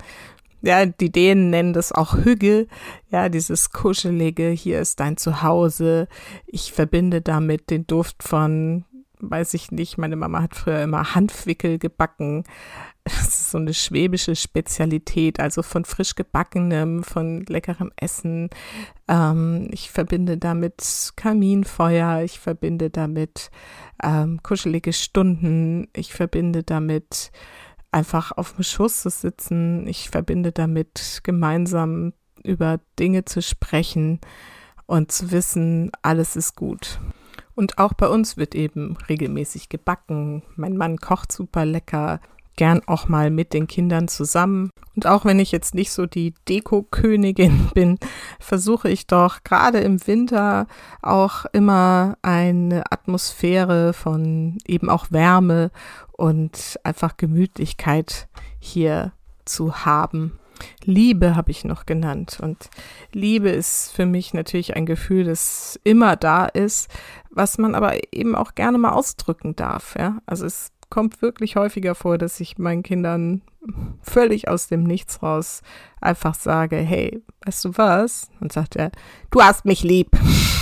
ja, 0.61 0.87
die 0.87 1.11
Dänen 1.11 1.51
nennen 1.51 1.73
das 1.73 1.91
auch 1.91 2.15
Hügge, 2.15 2.69
ja, 3.11 3.29
dieses 3.29 3.73
kuschelige, 3.73 4.49
hier 4.51 4.81
ist 4.81 5.01
dein 5.01 5.17
Zuhause. 5.17 6.07
Ich 6.47 6.73
verbinde 6.73 7.21
damit 7.21 7.69
den 7.71 7.87
Duft 7.89 8.23
von, 8.23 8.85
weiß 9.19 9.55
ich 9.55 9.73
nicht, 9.73 9.99
meine 9.99 10.17
Mama 10.17 10.43
hat 10.43 10.55
früher 10.55 10.83
immer 10.83 11.17
Hanfwickel 11.17 11.81
gebacken 11.81 12.45
das 13.05 13.29
ist 13.29 13.51
so 13.51 13.59
eine 13.59 13.75
schwäbische 13.75 14.37
Spezialität, 14.37 15.41
also 15.41 15.63
von 15.63 15.85
frisch 15.85 16.15
gebackenem, 16.15 17.03
von 17.03 17.45
leckerem 17.47 17.91
Essen. 17.97 18.51
Ähm, 19.09 19.69
ich 19.73 19.91
verbinde 19.91 20.39
damit 20.39 21.13
Kaminfeuer, 21.17 22.23
ich 22.23 22.39
verbinde 22.39 22.91
damit 22.91 23.51
ähm, 24.03 24.41
kuschelige 24.43 24.93
Stunden, 24.93 25.89
ich 25.95 26.13
verbinde 26.13 26.63
damit 26.63 27.33
einfach 27.91 28.33
auf 28.33 28.55
dem 28.55 28.65
Schoß 28.65 29.03
zu 29.03 29.11
sitzen, 29.11 29.87
ich 29.87 30.09
verbinde 30.11 30.53
damit 30.53 31.21
gemeinsam 31.25 32.13
über 32.45 32.81
Dinge 32.99 33.25
zu 33.25 33.43
sprechen 33.43 34.21
und 34.87 35.13
zu 35.13 35.31
wissen, 35.31 35.91
alles 36.03 36.37
ist 36.37 36.57
gut. 36.57 37.01
Und 37.55 37.79
auch 37.79 37.93
bei 37.93 38.09
uns 38.09 38.37
wird 38.37 38.55
eben 38.55 38.97
regelmäßig 39.09 39.69
gebacken. 39.69 40.43
Mein 40.57 40.77
Mann 40.77 40.97
kocht 40.97 41.33
super 41.33 41.67
lecker 41.67 42.21
gern 42.57 42.83
auch 42.87 43.09
mal 43.09 43.31
mit 43.31 43.53
den 43.53 43.67
Kindern 43.67 44.09
zusammen. 44.09 44.71
Und 44.95 45.07
auch 45.07 45.25
wenn 45.25 45.39
ich 45.39 45.53
jetzt 45.53 45.75
nicht 45.75 45.91
so 45.91 46.07
die 46.07 46.35
Deko-Königin 46.49 47.71
bin, 47.75 47.99
versuche 48.41 48.91
ich 48.91 49.07
doch 49.07 49.43
gerade 49.45 49.81
im 49.81 50.07
Winter 50.07 50.67
auch 51.01 51.47
immer 51.53 52.19
eine 52.23 52.85
Atmosphäre 52.91 53.93
von 53.93 54.59
eben 54.67 54.91
auch 54.91 55.11
Wärme 55.11 55.71
und 56.13 56.79
einfach 56.85 57.17
Gemütlichkeit 57.17 58.29
hier 58.59 59.13
zu 59.45 59.85
haben. 59.85 60.39
Liebe 60.85 61.35
habe 61.35 61.51
ich 61.51 61.65
noch 61.65 61.87
genannt. 61.87 62.39
Und 62.41 62.71
Liebe 63.13 63.49
ist 63.49 63.93
für 63.93 64.07
mich 64.07 64.35
natürlich 64.35 64.77
ein 64.77 64.87
Gefühl, 64.87 65.25
das 65.25 65.81
immer 65.85 66.17
da 66.17 66.47
ist, 66.47 66.91
was 67.31 67.59
man 67.59 67.75
aber 67.75 68.13
eben 68.15 68.35
auch 68.35 68.55
gerne 68.55 68.79
mal 68.79 68.93
ausdrücken 68.93 69.57
darf. 69.57 69.97
Ja? 69.99 70.19
Also 70.27 70.47
es 70.47 70.71
kommt 70.93 71.23
wirklich 71.23 71.57
häufiger 71.57 71.95
vor, 71.95 72.19
dass 72.19 72.39
ich 72.39 72.59
meinen 72.59 72.83
Kindern 72.83 73.41
völlig 74.03 74.49
aus 74.49 74.69
dem 74.69 74.83
Nichts 74.83 75.23
raus 75.23 75.63
einfach 76.03 76.35
sage, 76.35 76.77
hey, 76.77 77.23
weißt 77.47 77.65
du 77.65 77.79
was? 77.79 78.31
Und 78.41 78.53
sagt 78.53 78.77
er, 78.77 78.93
du 79.31 79.41
hast 79.41 79.65
mich 79.65 79.83
lieb. 79.85 80.11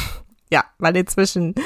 ja, 0.48 0.62
weil 0.78 0.96
inzwischen 0.96 1.56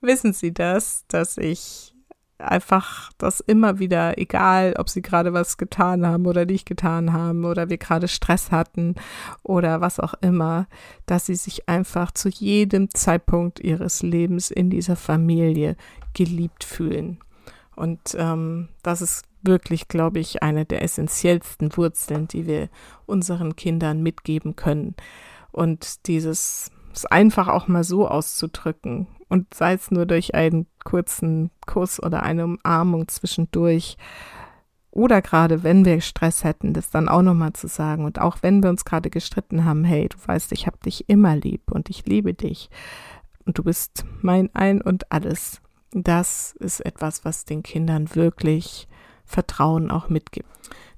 wissen 0.00 0.32
sie 0.34 0.54
das, 0.54 1.04
dass 1.08 1.36
ich 1.36 1.96
einfach 2.38 3.10
das 3.18 3.40
immer 3.40 3.80
wieder, 3.80 4.16
egal 4.18 4.74
ob 4.78 4.88
sie 4.88 5.02
gerade 5.02 5.32
was 5.32 5.56
getan 5.56 6.06
haben 6.06 6.26
oder 6.26 6.44
nicht 6.44 6.68
getan 6.68 7.12
haben 7.12 7.44
oder 7.44 7.70
wir 7.70 7.78
gerade 7.78 8.06
Stress 8.06 8.52
hatten 8.52 8.94
oder 9.42 9.80
was 9.80 9.98
auch 9.98 10.14
immer, 10.20 10.68
dass 11.06 11.26
sie 11.26 11.34
sich 11.34 11.68
einfach 11.68 12.12
zu 12.12 12.28
jedem 12.28 12.88
Zeitpunkt 12.90 13.58
ihres 13.58 14.04
Lebens 14.04 14.52
in 14.52 14.70
dieser 14.70 14.94
Familie 14.94 15.74
geliebt 16.14 16.62
fühlen. 16.62 17.18
Und 17.74 18.00
ähm, 18.18 18.68
das 18.82 19.02
ist 19.02 19.24
wirklich, 19.42 19.88
glaube 19.88 20.20
ich, 20.20 20.42
eine 20.42 20.64
der 20.64 20.82
essentiellsten 20.82 21.76
Wurzeln, 21.76 22.28
die 22.28 22.46
wir 22.46 22.68
unseren 23.06 23.56
Kindern 23.56 24.02
mitgeben 24.02 24.56
können. 24.56 24.94
Und 25.50 26.06
dieses 26.06 26.70
es 26.94 27.06
einfach 27.06 27.48
auch 27.48 27.68
mal 27.68 27.84
so 27.84 28.06
auszudrücken 28.06 29.06
und 29.28 29.54
sei 29.54 29.74
es 29.74 29.90
nur 29.90 30.06
durch 30.06 30.34
einen 30.34 30.66
kurzen 30.84 31.50
Kuss 31.66 32.02
oder 32.02 32.22
eine 32.22 32.44
Umarmung 32.44 33.08
zwischendurch 33.08 33.96
oder 34.90 35.22
gerade 35.22 35.62
wenn 35.62 35.84
wir 35.86 36.02
Stress 36.02 36.44
hätten, 36.44 36.74
das 36.74 36.90
dann 36.90 37.08
auch 37.08 37.22
nochmal 37.22 37.54
zu 37.54 37.66
sagen 37.66 38.04
und 38.04 38.20
auch 38.20 38.38
wenn 38.42 38.62
wir 38.62 38.70
uns 38.70 38.84
gerade 38.84 39.08
gestritten 39.08 39.64
haben, 39.64 39.84
hey, 39.84 40.08
du 40.08 40.18
weißt, 40.24 40.52
ich 40.52 40.66
habe 40.66 40.78
dich 40.84 41.08
immer 41.08 41.34
lieb 41.34 41.70
und 41.70 41.88
ich 41.88 42.04
liebe 42.04 42.34
dich 42.34 42.68
und 43.46 43.56
du 43.56 43.64
bist 43.64 44.04
mein 44.20 44.54
Ein 44.54 44.82
und 44.82 45.10
alles 45.10 45.61
das 45.92 46.54
ist 46.58 46.80
etwas, 46.80 47.24
was 47.24 47.44
den 47.44 47.62
Kindern 47.62 48.14
wirklich 48.14 48.88
Vertrauen 49.24 49.90
auch 49.90 50.08
mitgibt. 50.08 50.48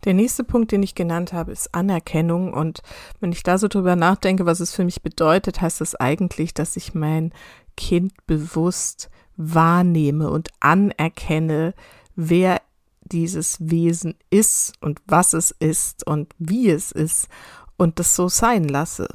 Der 0.04 0.14
nächste 0.14 0.44
Punkt, 0.44 0.72
den 0.72 0.82
ich 0.82 0.94
genannt 0.94 1.32
habe, 1.32 1.52
ist 1.52 1.74
Anerkennung. 1.74 2.52
Und 2.52 2.82
wenn 3.20 3.32
ich 3.32 3.42
da 3.42 3.58
so 3.58 3.68
drüber 3.68 3.96
nachdenke, 3.96 4.44
was 4.44 4.60
es 4.60 4.74
für 4.74 4.84
mich 4.84 5.02
bedeutet, 5.02 5.60
heißt 5.60 5.80
das 5.80 5.94
eigentlich, 5.94 6.52
dass 6.52 6.76
ich 6.76 6.94
mein 6.94 7.32
Kind 7.76 8.12
bewusst 8.26 9.10
wahrnehme 9.36 10.30
und 10.30 10.50
anerkenne, 10.60 11.74
wer 12.14 12.60
dieses 13.02 13.58
Wesen 13.60 14.14
ist 14.30 14.74
und 14.80 15.00
was 15.06 15.32
es 15.32 15.50
ist 15.50 16.06
und 16.06 16.34
wie 16.38 16.70
es 16.70 16.92
ist 16.92 17.28
und 17.76 17.98
das 17.98 18.14
so 18.14 18.28
sein 18.28 18.64
lasse. 18.64 19.08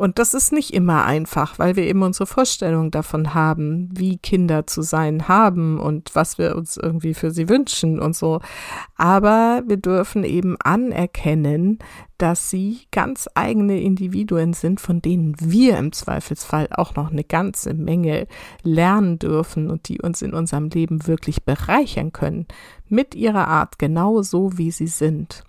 Und 0.00 0.18
das 0.18 0.32
ist 0.32 0.50
nicht 0.50 0.72
immer 0.72 1.04
einfach, 1.04 1.58
weil 1.58 1.76
wir 1.76 1.82
eben 1.82 2.02
unsere 2.02 2.24
Vorstellung 2.24 2.90
davon 2.90 3.34
haben, 3.34 3.90
wie 3.92 4.16
Kinder 4.16 4.66
zu 4.66 4.80
sein 4.80 5.28
haben 5.28 5.78
und 5.78 6.14
was 6.14 6.38
wir 6.38 6.56
uns 6.56 6.78
irgendwie 6.78 7.12
für 7.12 7.30
sie 7.30 7.50
wünschen 7.50 8.00
und 8.00 8.16
so. 8.16 8.40
Aber 8.96 9.62
wir 9.66 9.76
dürfen 9.76 10.24
eben 10.24 10.56
anerkennen, 10.58 11.80
dass 12.16 12.48
sie 12.48 12.78
ganz 12.90 13.28
eigene 13.34 13.78
Individuen 13.78 14.54
sind, 14.54 14.80
von 14.80 15.02
denen 15.02 15.36
wir 15.38 15.76
im 15.76 15.92
Zweifelsfall 15.92 16.68
auch 16.70 16.94
noch 16.94 17.10
eine 17.10 17.24
ganze 17.24 17.74
Menge 17.74 18.26
lernen 18.62 19.18
dürfen 19.18 19.70
und 19.70 19.86
die 19.90 20.00
uns 20.00 20.22
in 20.22 20.32
unserem 20.32 20.70
Leben 20.70 21.06
wirklich 21.06 21.44
bereichern 21.44 22.10
können, 22.10 22.46
mit 22.88 23.14
ihrer 23.14 23.48
Art 23.48 23.78
genauso 23.78 24.56
wie 24.56 24.70
sie 24.70 24.86
sind. 24.86 25.44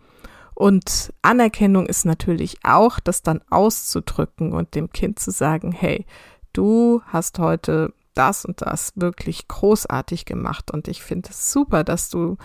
Und 0.53 1.13
Anerkennung 1.21 1.87
ist 1.87 2.05
natürlich 2.05 2.57
auch, 2.63 2.99
das 2.99 3.21
dann 3.21 3.41
auszudrücken 3.49 4.53
und 4.53 4.75
dem 4.75 4.91
Kind 4.91 5.19
zu 5.19 5.31
sagen, 5.31 5.71
hey, 5.71 6.05
du 6.53 7.01
hast 7.07 7.39
heute 7.39 7.93
das 8.13 8.45
und 8.45 8.61
das 8.61 8.93
wirklich 8.95 9.47
großartig 9.47 10.25
gemacht. 10.25 10.71
Und 10.71 10.87
ich 10.87 11.01
finde 11.01 11.29
es 11.29 11.51
super, 11.51 11.83
dass 11.83 12.09
du 12.09 12.37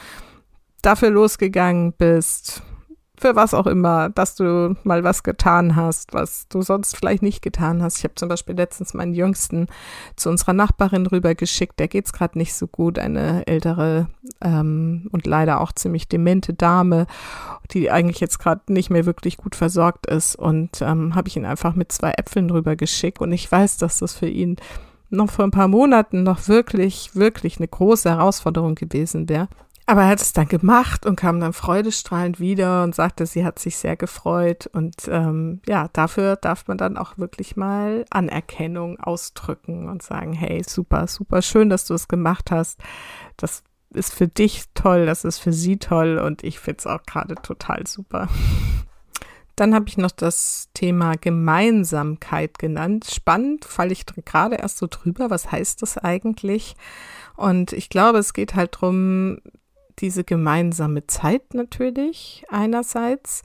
dafür 0.83 1.11
losgegangen 1.11 1.93
bist 1.93 2.63
für 3.18 3.35
was 3.35 3.54
auch 3.54 3.66
immer, 3.66 4.11
dass 4.11 4.35
du 4.35 4.76
mal 4.85 5.04
was 5.04 5.23
getan 5.23 5.76
hast, 5.76 6.12
was 6.12 6.49
du 6.49 6.62
sonst 6.62 6.96
vielleicht 6.96 7.23
nicht 7.23 7.42
getan 7.42 7.82
hast. 7.82 7.99
Ich 7.99 8.04
habe 8.04 8.14
zum 8.14 8.28
Beispiel 8.28 8.54
letztens 8.54 8.94
meinen 8.94 9.14
Jüngsten 9.14 9.68
zu 10.16 10.28
unserer 10.28 10.52
Nachbarin 10.52 11.06
rübergeschickt. 11.06 11.78
Der 11.78 11.88
geht's 11.88 12.12
gerade 12.12 12.38
nicht 12.38 12.54
so 12.54 12.66
gut, 12.66 12.99
eine 12.99 13.46
ältere 13.46 14.08
ähm, 14.42 15.08
und 15.12 15.26
leider 15.26 15.61
auch 15.61 15.73
ziemlich 15.73 16.08
demente 16.08 16.52
Dame, 16.52 17.06
die 17.70 17.90
eigentlich 17.90 18.20
jetzt 18.20 18.38
gerade 18.38 18.73
nicht 18.73 18.90
mehr 18.90 19.06
wirklich 19.06 19.38
gut 19.38 19.56
versorgt 19.56 20.06
ist. 20.06 20.37
Und 20.37 20.82
ähm, 20.82 21.14
habe 21.14 21.28
ich 21.28 21.37
ihn 21.37 21.46
einfach 21.46 21.75
mit 21.75 21.92
zwei 21.92 22.12
Äpfeln 22.12 22.50
rübergeschickt. 22.50 23.20
Und 23.20 23.32
ich 23.32 23.50
weiß, 23.50 23.78
dass 23.78 23.99
das 23.99 24.14
für 24.14 24.28
ihn 24.28 24.56
noch 25.08 25.30
vor 25.30 25.44
ein 25.44 25.52
paar 25.52 25.68
Monaten 25.68 26.23
noch 26.23 26.49
wirklich, 26.49 27.14
wirklich 27.14 27.58
eine 27.58 27.68
große 27.68 28.11
Herausforderung 28.11 28.75
gewesen 28.75 29.28
wäre. 29.28 29.49
Aber 29.88 30.02
er 30.02 30.09
hat 30.09 30.21
es 30.21 30.33
dann 30.33 30.49
gemacht 30.49 31.07
und 31.07 31.14
kam 31.14 31.38
dann 31.38 31.52
freudestrahlend 31.52 32.40
wieder 32.40 32.83
und 32.83 32.97
sagte, 32.97 33.25
sie 33.25 33.45
hat 33.45 33.61
sich 33.61 33.76
sehr 33.76 33.95
gefreut. 33.95 34.69
Und 34.73 35.07
ähm, 35.09 35.61
ja, 35.69 35.88
dafür 35.93 36.35
darf 36.35 36.66
man 36.66 36.76
dann 36.76 36.97
auch 36.97 37.19
wirklich 37.19 37.57
mal 37.57 38.05
Anerkennung 38.11 38.99
ausdrücken 38.99 39.88
und 39.88 40.02
sagen, 40.02 40.33
hey, 40.33 40.64
super, 40.66 41.07
super 41.07 41.40
schön, 41.40 41.71
dass 41.71 41.85
du 41.85 41.95
es 41.95 42.09
gemacht 42.09 42.50
hast. 42.50 42.81
Das 43.37 43.62
ist 43.90 44.12
für 44.12 44.26
dich 44.26 44.64
toll, 44.75 45.07
das 45.07 45.25
ist 45.25 45.38
für 45.38 45.52
sie 45.52 45.78
toll 45.78 46.19
und 46.19 46.43
ich 46.43 46.59
finde 46.59 46.78
es 46.81 46.87
auch 46.88 47.05
gerade 47.05 47.37
total 47.37 47.87
super. 47.87 48.28
Dann 49.55 49.73
habe 49.73 49.88
ich 49.88 49.97
noch 49.97 50.11
das 50.11 50.69
Thema 50.75 51.14
Gemeinsamkeit 51.14 52.59
genannt. 52.59 53.07
Spannend, 53.11 53.64
falle 53.64 53.93
ich 53.93 54.05
gerade 54.05 54.57
erst 54.57 54.78
so 54.78 54.87
drüber. 54.90 55.31
Was 55.31 55.50
heißt 55.50 55.81
das 55.81 55.97
eigentlich? 55.97 56.76
Und 57.37 57.73
ich 57.73 57.88
glaube, 57.88 58.19
es 58.19 58.35
geht 58.35 58.55
halt 58.55 58.76
drum 58.78 59.38
diese 59.99 60.25
gemeinsame 60.25 61.07
Zeit 61.07 61.55
natürlich 61.55 62.45
einerseits, 62.49 63.43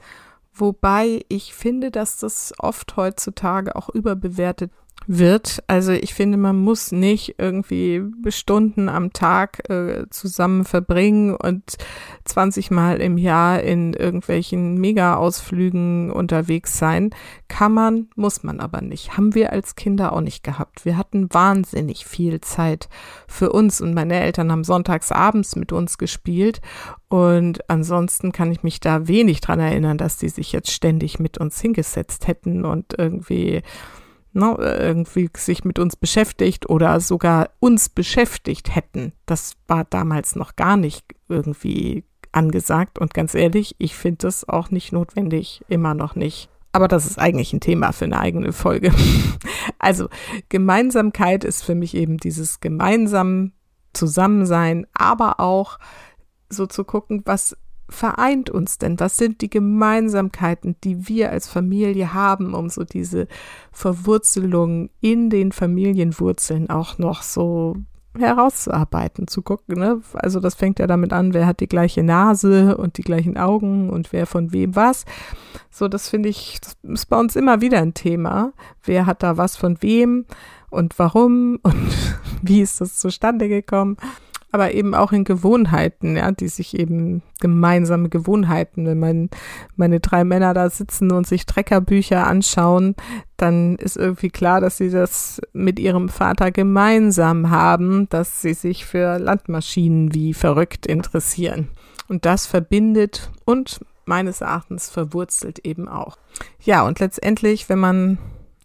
wobei 0.52 1.24
ich 1.28 1.54
finde, 1.54 1.90
dass 1.90 2.18
das 2.18 2.52
oft 2.58 2.96
heutzutage 2.96 3.74
auch 3.76 3.88
überbewertet 3.88 4.70
wird. 5.06 5.62
Also 5.66 5.92
ich 5.92 6.14
finde, 6.14 6.38
man 6.38 6.56
muss 6.56 6.92
nicht 6.92 7.36
irgendwie 7.38 8.02
Stunden 8.28 8.88
am 8.88 9.12
Tag 9.12 9.68
äh, 9.68 10.06
zusammen 10.10 10.64
verbringen 10.64 11.34
und 11.34 11.76
20 12.24 12.70
Mal 12.70 13.00
im 13.00 13.18
Jahr 13.18 13.60
in 13.62 13.94
irgendwelchen 13.94 14.80
Mega-Ausflügen 14.80 16.10
unterwegs 16.10 16.78
sein. 16.78 17.10
Kann 17.48 17.72
man, 17.72 18.08
muss 18.16 18.42
man 18.42 18.60
aber 18.60 18.80
nicht. 18.80 19.16
Haben 19.16 19.34
wir 19.34 19.52
als 19.52 19.74
Kinder 19.74 20.12
auch 20.12 20.20
nicht 20.20 20.42
gehabt. 20.42 20.84
Wir 20.84 20.96
hatten 20.96 21.32
wahnsinnig 21.32 22.06
viel 22.06 22.40
Zeit 22.40 22.88
für 23.26 23.52
uns 23.52 23.80
und 23.80 23.94
meine 23.94 24.20
Eltern 24.20 24.50
haben 24.52 24.64
sonntags 24.64 25.12
abends 25.12 25.56
mit 25.56 25.72
uns 25.72 25.98
gespielt 25.98 26.60
und 27.12 27.68
ansonsten 27.68 28.32
kann 28.32 28.50
ich 28.50 28.62
mich 28.62 28.80
da 28.80 29.06
wenig 29.06 29.42
dran 29.42 29.60
erinnern, 29.60 29.98
dass 29.98 30.16
die 30.16 30.30
sich 30.30 30.50
jetzt 30.50 30.70
ständig 30.70 31.18
mit 31.18 31.36
uns 31.36 31.60
hingesetzt 31.60 32.26
hätten 32.26 32.64
und 32.64 32.94
irgendwie 32.96 33.60
ne, 34.32 34.56
irgendwie 34.58 35.30
sich 35.36 35.64
mit 35.64 35.78
uns 35.78 35.96
beschäftigt 35.96 36.68
oder 36.68 37.00
sogar 37.00 37.50
uns 37.60 37.88
beschäftigt 37.88 38.74
hätten. 38.74 39.12
Das 39.26 39.54
war 39.66 39.84
damals 39.84 40.36
noch 40.36 40.56
gar 40.56 40.76
nicht 40.76 41.04
irgendwie 41.28 42.04
angesagt 42.32 42.98
und 42.98 43.14
ganz 43.14 43.34
ehrlich, 43.34 43.76
ich 43.78 43.94
finde 43.94 44.18
das 44.18 44.48
auch 44.48 44.70
nicht 44.70 44.92
notwendig, 44.92 45.62
immer 45.68 45.94
noch 45.94 46.14
nicht. 46.14 46.48
Aber 46.72 46.88
das 46.88 47.04
ist 47.04 47.18
eigentlich 47.18 47.52
ein 47.52 47.60
Thema 47.60 47.92
für 47.92 48.06
eine 48.06 48.20
eigene 48.20 48.52
Folge. 48.52 48.92
Also 49.78 50.08
Gemeinsamkeit 50.48 51.42
ist 51.42 51.64
für 51.64 51.74
mich 51.74 51.96
eben 51.96 52.16
dieses 52.16 52.60
gemeinsam 52.60 53.50
Zusammensein, 53.92 54.86
aber 54.94 55.40
auch 55.40 55.78
so 56.48 56.66
zu 56.66 56.84
gucken, 56.84 57.22
was 57.24 57.56
vereint 57.92 58.50
uns 58.50 58.78
denn? 58.78 58.98
Was 58.98 59.16
sind 59.16 59.40
die 59.40 59.50
Gemeinsamkeiten, 59.50 60.76
die 60.82 61.08
wir 61.08 61.30
als 61.30 61.48
Familie 61.48 62.14
haben, 62.14 62.54
um 62.54 62.68
so 62.68 62.84
diese 62.84 63.28
Verwurzelung 63.70 64.90
in 65.00 65.30
den 65.30 65.52
Familienwurzeln 65.52 66.70
auch 66.70 66.98
noch 66.98 67.22
so 67.22 67.76
herauszuarbeiten, 68.18 69.26
zu 69.26 69.42
gucken. 69.42 69.78
Ne? 69.78 70.00
Also 70.14 70.40
das 70.40 70.54
fängt 70.54 70.78
ja 70.78 70.86
damit 70.86 71.12
an, 71.12 71.32
wer 71.32 71.46
hat 71.46 71.60
die 71.60 71.68
gleiche 71.68 72.02
Nase 72.02 72.76
und 72.76 72.98
die 72.98 73.02
gleichen 73.02 73.36
Augen 73.36 73.90
und 73.90 74.12
wer 74.12 74.26
von 74.26 74.52
wem 74.52 74.76
was. 74.76 75.04
So, 75.70 75.88
das 75.88 76.08
finde 76.08 76.28
ich, 76.28 76.60
das 76.60 76.76
ist 76.82 77.06
bei 77.06 77.18
uns 77.18 77.36
immer 77.36 77.60
wieder 77.60 77.78
ein 77.78 77.94
Thema. 77.94 78.52
Wer 78.84 79.06
hat 79.06 79.22
da 79.22 79.36
was 79.36 79.56
von 79.56 79.80
wem 79.80 80.26
und 80.70 80.98
warum 80.98 81.58
und 81.62 81.74
wie 82.42 82.60
ist 82.60 82.80
das 82.80 82.98
zustande 82.98 83.48
gekommen? 83.48 83.96
Aber 84.52 84.72
eben 84.72 84.94
auch 84.94 85.12
in 85.12 85.24
Gewohnheiten, 85.24 86.16
ja, 86.16 86.30
die 86.30 86.48
sich 86.48 86.78
eben 86.78 87.22
gemeinsame 87.40 88.10
Gewohnheiten, 88.10 88.86
wenn 88.86 89.00
mein, 89.00 89.30
meine 89.76 89.98
drei 89.98 90.24
Männer 90.24 90.52
da 90.52 90.68
sitzen 90.68 91.10
und 91.10 91.26
sich 91.26 91.46
Treckerbücher 91.46 92.26
anschauen, 92.26 92.94
dann 93.38 93.76
ist 93.76 93.96
irgendwie 93.96 94.30
klar, 94.30 94.60
dass 94.60 94.76
sie 94.76 94.90
das 94.90 95.40
mit 95.54 95.80
ihrem 95.80 96.10
Vater 96.10 96.52
gemeinsam 96.52 97.50
haben, 97.50 98.08
dass 98.10 98.42
sie 98.42 98.54
sich 98.54 98.84
für 98.84 99.18
Landmaschinen 99.18 100.14
wie 100.14 100.34
verrückt 100.34 100.86
interessieren. 100.86 101.68
Und 102.08 102.26
das 102.26 102.46
verbindet 102.46 103.30
und 103.46 103.80
meines 104.04 104.42
Erachtens 104.42 104.90
verwurzelt 104.90 105.60
eben 105.60 105.88
auch. 105.88 106.18
Ja, 106.60 106.86
und 106.86 107.00
letztendlich, 107.00 107.68
wenn 107.70 107.78
man 107.78 108.18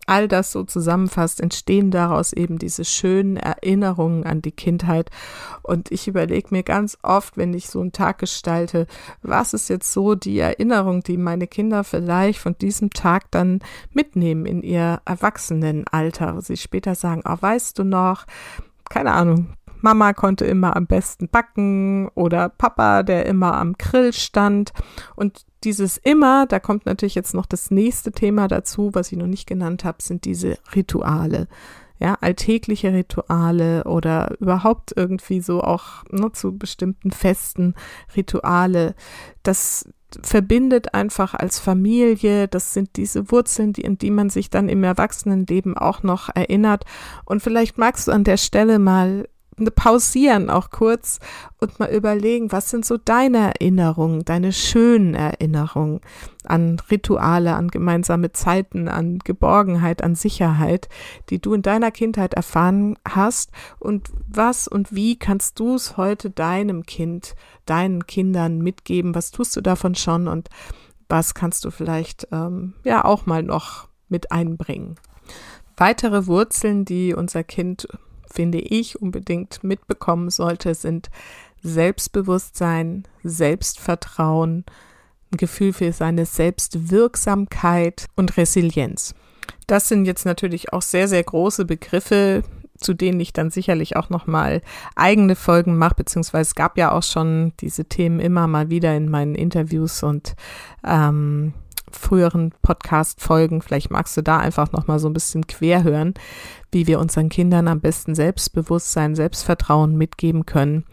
all 0.07 0.27
das 0.27 0.51
so 0.51 0.63
zusammenfasst, 0.63 1.39
entstehen 1.39 1.91
daraus 1.91 2.33
eben 2.33 2.57
diese 2.57 2.85
schönen 2.85 3.37
Erinnerungen 3.37 4.25
an 4.25 4.41
die 4.41 4.51
Kindheit. 4.51 5.11
Und 5.61 5.91
ich 5.91 6.07
überlege 6.07 6.47
mir 6.51 6.63
ganz 6.63 6.97
oft, 7.03 7.37
wenn 7.37 7.53
ich 7.53 7.69
so 7.69 7.81
einen 7.81 7.91
Tag 7.91 8.17
gestalte, 8.17 8.87
was 9.21 9.53
ist 9.53 9.69
jetzt 9.69 9.91
so 9.93 10.15
die 10.15 10.39
Erinnerung, 10.39 11.03
die 11.03 11.17
meine 11.17 11.47
Kinder 11.47 11.83
vielleicht 11.83 12.39
von 12.39 12.57
diesem 12.57 12.89
Tag 12.89 13.29
dann 13.31 13.59
mitnehmen 13.93 14.45
in 14.45 14.63
ihr 14.63 15.01
Erwachsenenalter, 15.05 16.35
wo 16.35 16.41
sie 16.41 16.57
später 16.57 16.95
sagen, 16.95 17.21
oh, 17.25 17.37
weißt 17.39 17.77
du 17.77 17.83
noch, 17.83 18.25
keine 18.89 19.11
Ahnung, 19.11 19.53
Mama 19.81 20.13
konnte 20.13 20.45
immer 20.45 20.75
am 20.75 20.87
besten 20.87 21.29
backen 21.29 22.09
oder 22.09 22.49
Papa, 22.49 23.03
der 23.03 23.25
immer 23.25 23.55
am 23.55 23.73
Grill 23.77 24.13
stand. 24.13 24.73
Und 25.15 25.45
dieses 25.63 25.97
immer, 25.97 26.45
da 26.45 26.59
kommt 26.59 26.85
natürlich 26.85 27.15
jetzt 27.15 27.33
noch 27.33 27.45
das 27.45 27.71
nächste 27.71 28.11
Thema 28.11 28.47
dazu, 28.47 28.91
was 28.93 29.11
ich 29.11 29.17
noch 29.17 29.27
nicht 29.27 29.47
genannt 29.47 29.83
habe, 29.83 30.01
sind 30.01 30.25
diese 30.25 30.57
Rituale. 30.75 31.47
Ja, 31.99 32.15
alltägliche 32.21 32.93
Rituale 32.93 33.85
oder 33.85 34.35
überhaupt 34.39 34.93
irgendwie 34.95 35.41
so 35.41 35.61
auch 35.61 36.03
ne, 36.11 36.31
zu 36.31 36.55
bestimmten 36.55 37.09
Festen 37.09 37.73
Rituale. 38.15 38.93
Das 39.41 39.89
verbindet 40.21 40.93
einfach 40.93 41.33
als 41.33 41.59
Familie. 41.59 42.47
Das 42.47 42.73
sind 42.73 42.97
diese 42.97 43.31
Wurzeln, 43.31 43.73
die, 43.73 43.81
in 43.81 43.97
die 43.97 44.11
man 44.11 44.29
sich 44.29 44.51
dann 44.51 44.69
im 44.69 44.83
Erwachsenenleben 44.83 45.75
auch 45.75 46.03
noch 46.03 46.29
erinnert. 46.33 46.85
Und 47.25 47.41
vielleicht 47.41 47.79
magst 47.79 48.07
du 48.07 48.11
an 48.11 48.23
der 48.23 48.37
Stelle 48.37 48.77
mal 48.77 49.27
pausieren 49.65 50.49
auch 50.49 50.69
kurz 50.69 51.19
und 51.59 51.79
mal 51.79 51.89
überlegen, 51.89 52.51
was 52.51 52.69
sind 52.69 52.85
so 52.85 52.97
deine 52.97 53.53
Erinnerungen, 53.55 54.23
deine 54.23 54.53
schönen 54.53 55.15
Erinnerungen 55.15 56.01
an 56.43 56.79
Rituale, 56.91 57.55
an 57.55 57.69
gemeinsame 57.69 58.31
Zeiten, 58.31 58.87
an 58.87 59.19
Geborgenheit, 59.19 60.03
an 60.03 60.15
Sicherheit, 60.15 60.89
die 61.29 61.39
du 61.39 61.53
in 61.53 61.63
deiner 61.63 61.91
Kindheit 61.91 62.35
erfahren 62.35 62.97
hast 63.07 63.51
und 63.79 64.09
was 64.27 64.67
und 64.67 64.93
wie 64.93 65.17
kannst 65.17 65.59
du 65.59 65.75
es 65.75 65.97
heute 65.97 66.29
deinem 66.29 66.85
Kind, 66.85 67.35
deinen 67.65 68.05
Kindern 68.05 68.59
mitgeben, 68.59 69.15
was 69.15 69.31
tust 69.31 69.55
du 69.55 69.61
davon 69.61 69.95
schon 69.95 70.27
und 70.27 70.49
was 71.09 71.33
kannst 71.33 71.65
du 71.65 71.71
vielleicht 71.71 72.27
ähm, 72.31 72.73
ja 72.83 73.03
auch 73.05 73.25
mal 73.25 73.41
noch 73.41 73.87
mit 74.09 74.31
einbringen. 74.31 74.95
Weitere 75.75 76.27
Wurzeln, 76.27 76.85
die 76.85 77.13
unser 77.13 77.43
Kind 77.43 77.87
finde 78.31 78.59
ich, 78.59 79.01
unbedingt 79.01 79.63
mitbekommen 79.63 80.29
sollte, 80.29 80.73
sind 80.75 81.09
Selbstbewusstsein, 81.63 83.03
Selbstvertrauen, 83.23 84.65
ein 85.31 85.37
Gefühl 85.37 85.73
für 85.73 85.91
seine 85.91 86.25
Selbstwirksamkeit 86.25 88.07
und 88.15 88.37
Resilienz. 88.37 89.15
Das 89.65 89.89
sind 89.89 90.05
jetzt 90.05 90.25
natürlich 90.25 90.71
auch 90.71 90.81
sehr, 90.81 91.07
sehr 91.07 91.23
große 91.23 91.65
Begriffe, 91.65 92.43
zu 92.77 92.93
denen 92.93 93.19
ich 93.19 93.33
dann 93.33 93.49
sicherlich 93.49 93.95
auch 93.95 94.09
nochmal 94.09 94.61
eigene 94.95 95.35
Folgen 95.35 95.77
mache, 95.77 95.95
beziehungsweise 95.95 96.49
es 96.49 96.55
gab 96.55 96.77
ja 96.77 96.91
auch 96.91 97.03
schon 97.03 97.53
diese 97.59 97.85
Themen 97.85 98.19
immer 98.19 98.47
mal 98.47 98.69
wieder 98.69 98.95
in 98.95 99.09
meinen 99.09 99.35
Interviews 99.35 100.03
und 100.03 100.35
ähm, 100.85 101.53
früheren 101.91 102.53
Podcast-Folgen. 102.61 103.61
Vielleicht 103.61 103.91
magst 103.91 104.15
du 104.17 104.21
da 104.21 104.37
einfach 104.37 104.71
nochmal 104.71 104.99
so 104.99 105.07
ein 105.09 105.13
bisschen 105.13 105.47
quer 105.47 105.83
hören, 105.83 106.13
wie 106.71 106.87
wir 106.87 106.99
unseren 106.99 107.29
Kindern 107.29 107.67
am 107.67 107.79
besten 107.79 108.15
Selbstbewusstsein, 108.15 109.15
Selbstvertrauen 109.15 109.97
mitgeben 109.97 110.45
können. 110.45 110.85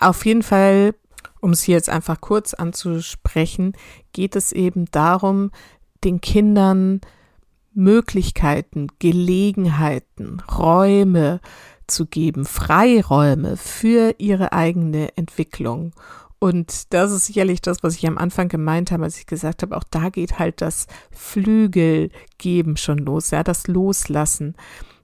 Auf 0.00 0.24
jeden 0.26 0.42
Fall, 0.42 0.94
um 1.40 1.50
es 1.50 1.62
hier 1.62 1.76
jetzt 1.76 1.90
einfach 1.90 2.20
kurz 2.20 2.54
anzusprechen, 2.54 3.72
geht 4.12 4.36
es 4.36 4.52
eben 4.52 4.86
darum, 4.90 5.50
den 6.04 6.20
Kindern 6.20 7.00
Möglichkeiten, 7.74 8.88
Gelegenheiten, 8.98 10.40
Räume 10.40 11.40
zu 11.86 12.06
geben, 12.06 12.44
Freiräume 12.44 13.56
für 13.56 14.14
ihre 14.18 14.52
eigene 14.52 15.16
Entwicklung. 15.16 15.92
Und 16.42 16.92
das 16.92 17.12
ist 17.12 17.26
sicherlich 17.26 17.62
das, 17.62 17.84
was 17.84 17.94
ich 17.94 18.04
am 18.04 18.18
Anfang 18.18 18.48
gemeint 18.48 18.90
habe, 18.90 19.04
als 19.04 19.16
ich 19.16 19.26
gesagt 19.26 19.62
habe, 19.62 19.76
auch 19.76 19.84
da 19.84 20.08
geht 20.08 20.40
halt 20.40 20.60
das 20.60 20.88
Flügel 21.12 22.10
geben 22.38 22.76
schon 22.76 22.98
los, 22.98 23.30
ja, 23.30 23.44
das 23.44 23.68
Loslassen. 23.68 24.56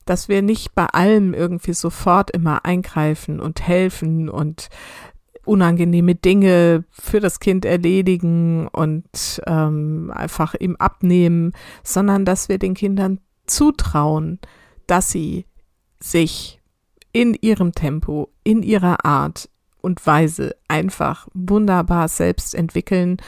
Dass 0.05 0.29
wir 0.29 0.42
nicht 0.42 0.74
bei 0.74 0.87
allem 0.87 1.35
irgendwie 1.35 1.74
sofort 1.74 2.33
immer 2.33 2.64
eingreifen 2.64 3.38
und 3.38 3.62
helfen 3.64 4.29
und 4.29 4.68
unangenehme 5.44 6.16
Dinge 6.16 6.83
für 6.90 7.20
das 7.20 7.38
Kind 7.38 7.64
erledigen 7.64 8.66
und 8.66 9.40
ähm, 9.46 10.11
einfach 10.12 10.57
ihm 10.59 10.74
abnehmen, 10.74 11.53
sondern 11.85 12.24
dass 12.24 12.48
wir 12.48 12.59
den 12.59 12.74
Kindern 12.74 13.20
zutrauen, 13.46 14.40
dass 14.88 15.12
sie 15.12 15.46
sich 16.01 16.61
in 17.12 17.35
ihrem 17.35 17.70
Tempo, 17.70 18.29
in 18.42 18.64
ihrer 18.64 19.05
Art, 19.05 19.48
und 19.80 20.06
Weise 20.06 20.56
einfach 20.68 21.28
wunderbar 21.34 22.08
selbst 22.08 22.54
entwickeln, 22.54 23.18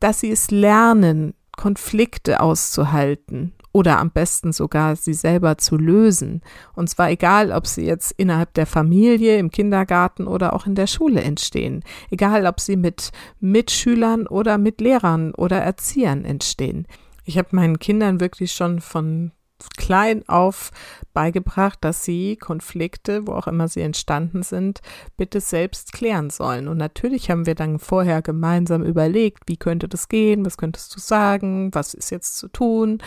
dass 0.00 0.20
sie 0.20 0.30
es 0.30 0.50
lernen, 0.50 1.34
Konflikte 1.56 2.40
auszuhalten 2.40 3.52
oder 3.72 3.98
am 3.98 4.10
besten 4.10 4.52
sogar 4.52 4.96
sie 4.96 5.14
selber 5.14 5.58
zu 5.58 5.76
lösen. 5.76 6.42
Und 6.74 6.90
zwar 6.90 7.10
egal, 7.10 7.52
ob 7.52 7.66
sie 7.66 7.84
jetzt 7.84 8.12
innerhalb 8.12 8.54
der 8.54 8.66
Familie, 8.66 9.38
im 9.38 9.50
Kindergarten 9.50 10.26
oder 10.26 10.52
auch 10.52 10.66
in 10.66 10.74
der 10.74 10.86
Schule 10.86 11.22
entstehen. 11.22 11.82
Egal, 12.10 12.46
ob 12.46 12.60
sie 12.60 12.76
mit 12.76 13.12
Mitschülern 13.40 14.26
oder 14.26 14.58
mit 14.58 14.80
Lehrern 14.80 15.34
oder 15.34 15.58
Erziehern 15.58 16.24
entstehen. 16.24 16.86
Ich 17.24 17.38
habe 17.38 17.48
meinen 17.52 17.78
Kindern 17.78 18.20
wirklich 18.20 18.52
schon 18.52 18.80
von 18.80 19.32
klein 19.70 20.28
auf 20.28 20.70
beigebracht, 21.12 21.78
dass 21.82 22.04
sie 22.04 22.36
Konflikte, 22.36 23.26
wo 23.26 23.32
auch 23.32 23.46
immer 23.46 23.68
sie 23.68 23.82
entstanden 23.82 24.42
sind, 24.42 24.80
bitte 25.16 25.40
selbst 25.40 25.92
klären 25.92 26.30
sollen. 26.30 26.68
Und 26.68 26.78
natürlich 26.78 27.30
haben 27.30 27.46
wir 27.46 27.54
dann 27.54 27.78
vorher 27.78 28.22
gemeinsam 28.22 28.82
überlegt, 28.82 29.44
wie 29.46 29.56
könnte 29.56 29.88
das 29.88 30.08
gehen, 30.08 30.44
was 30.46 30.56
könntest 30.56 30.94
du 30.94 31.00
sagen, 31.00 31.74
was 31.74 31.94
ist 31.94 32.10
jetzt 32.10 32.38
zu 32.38 32.48
tun, 32.48 33.02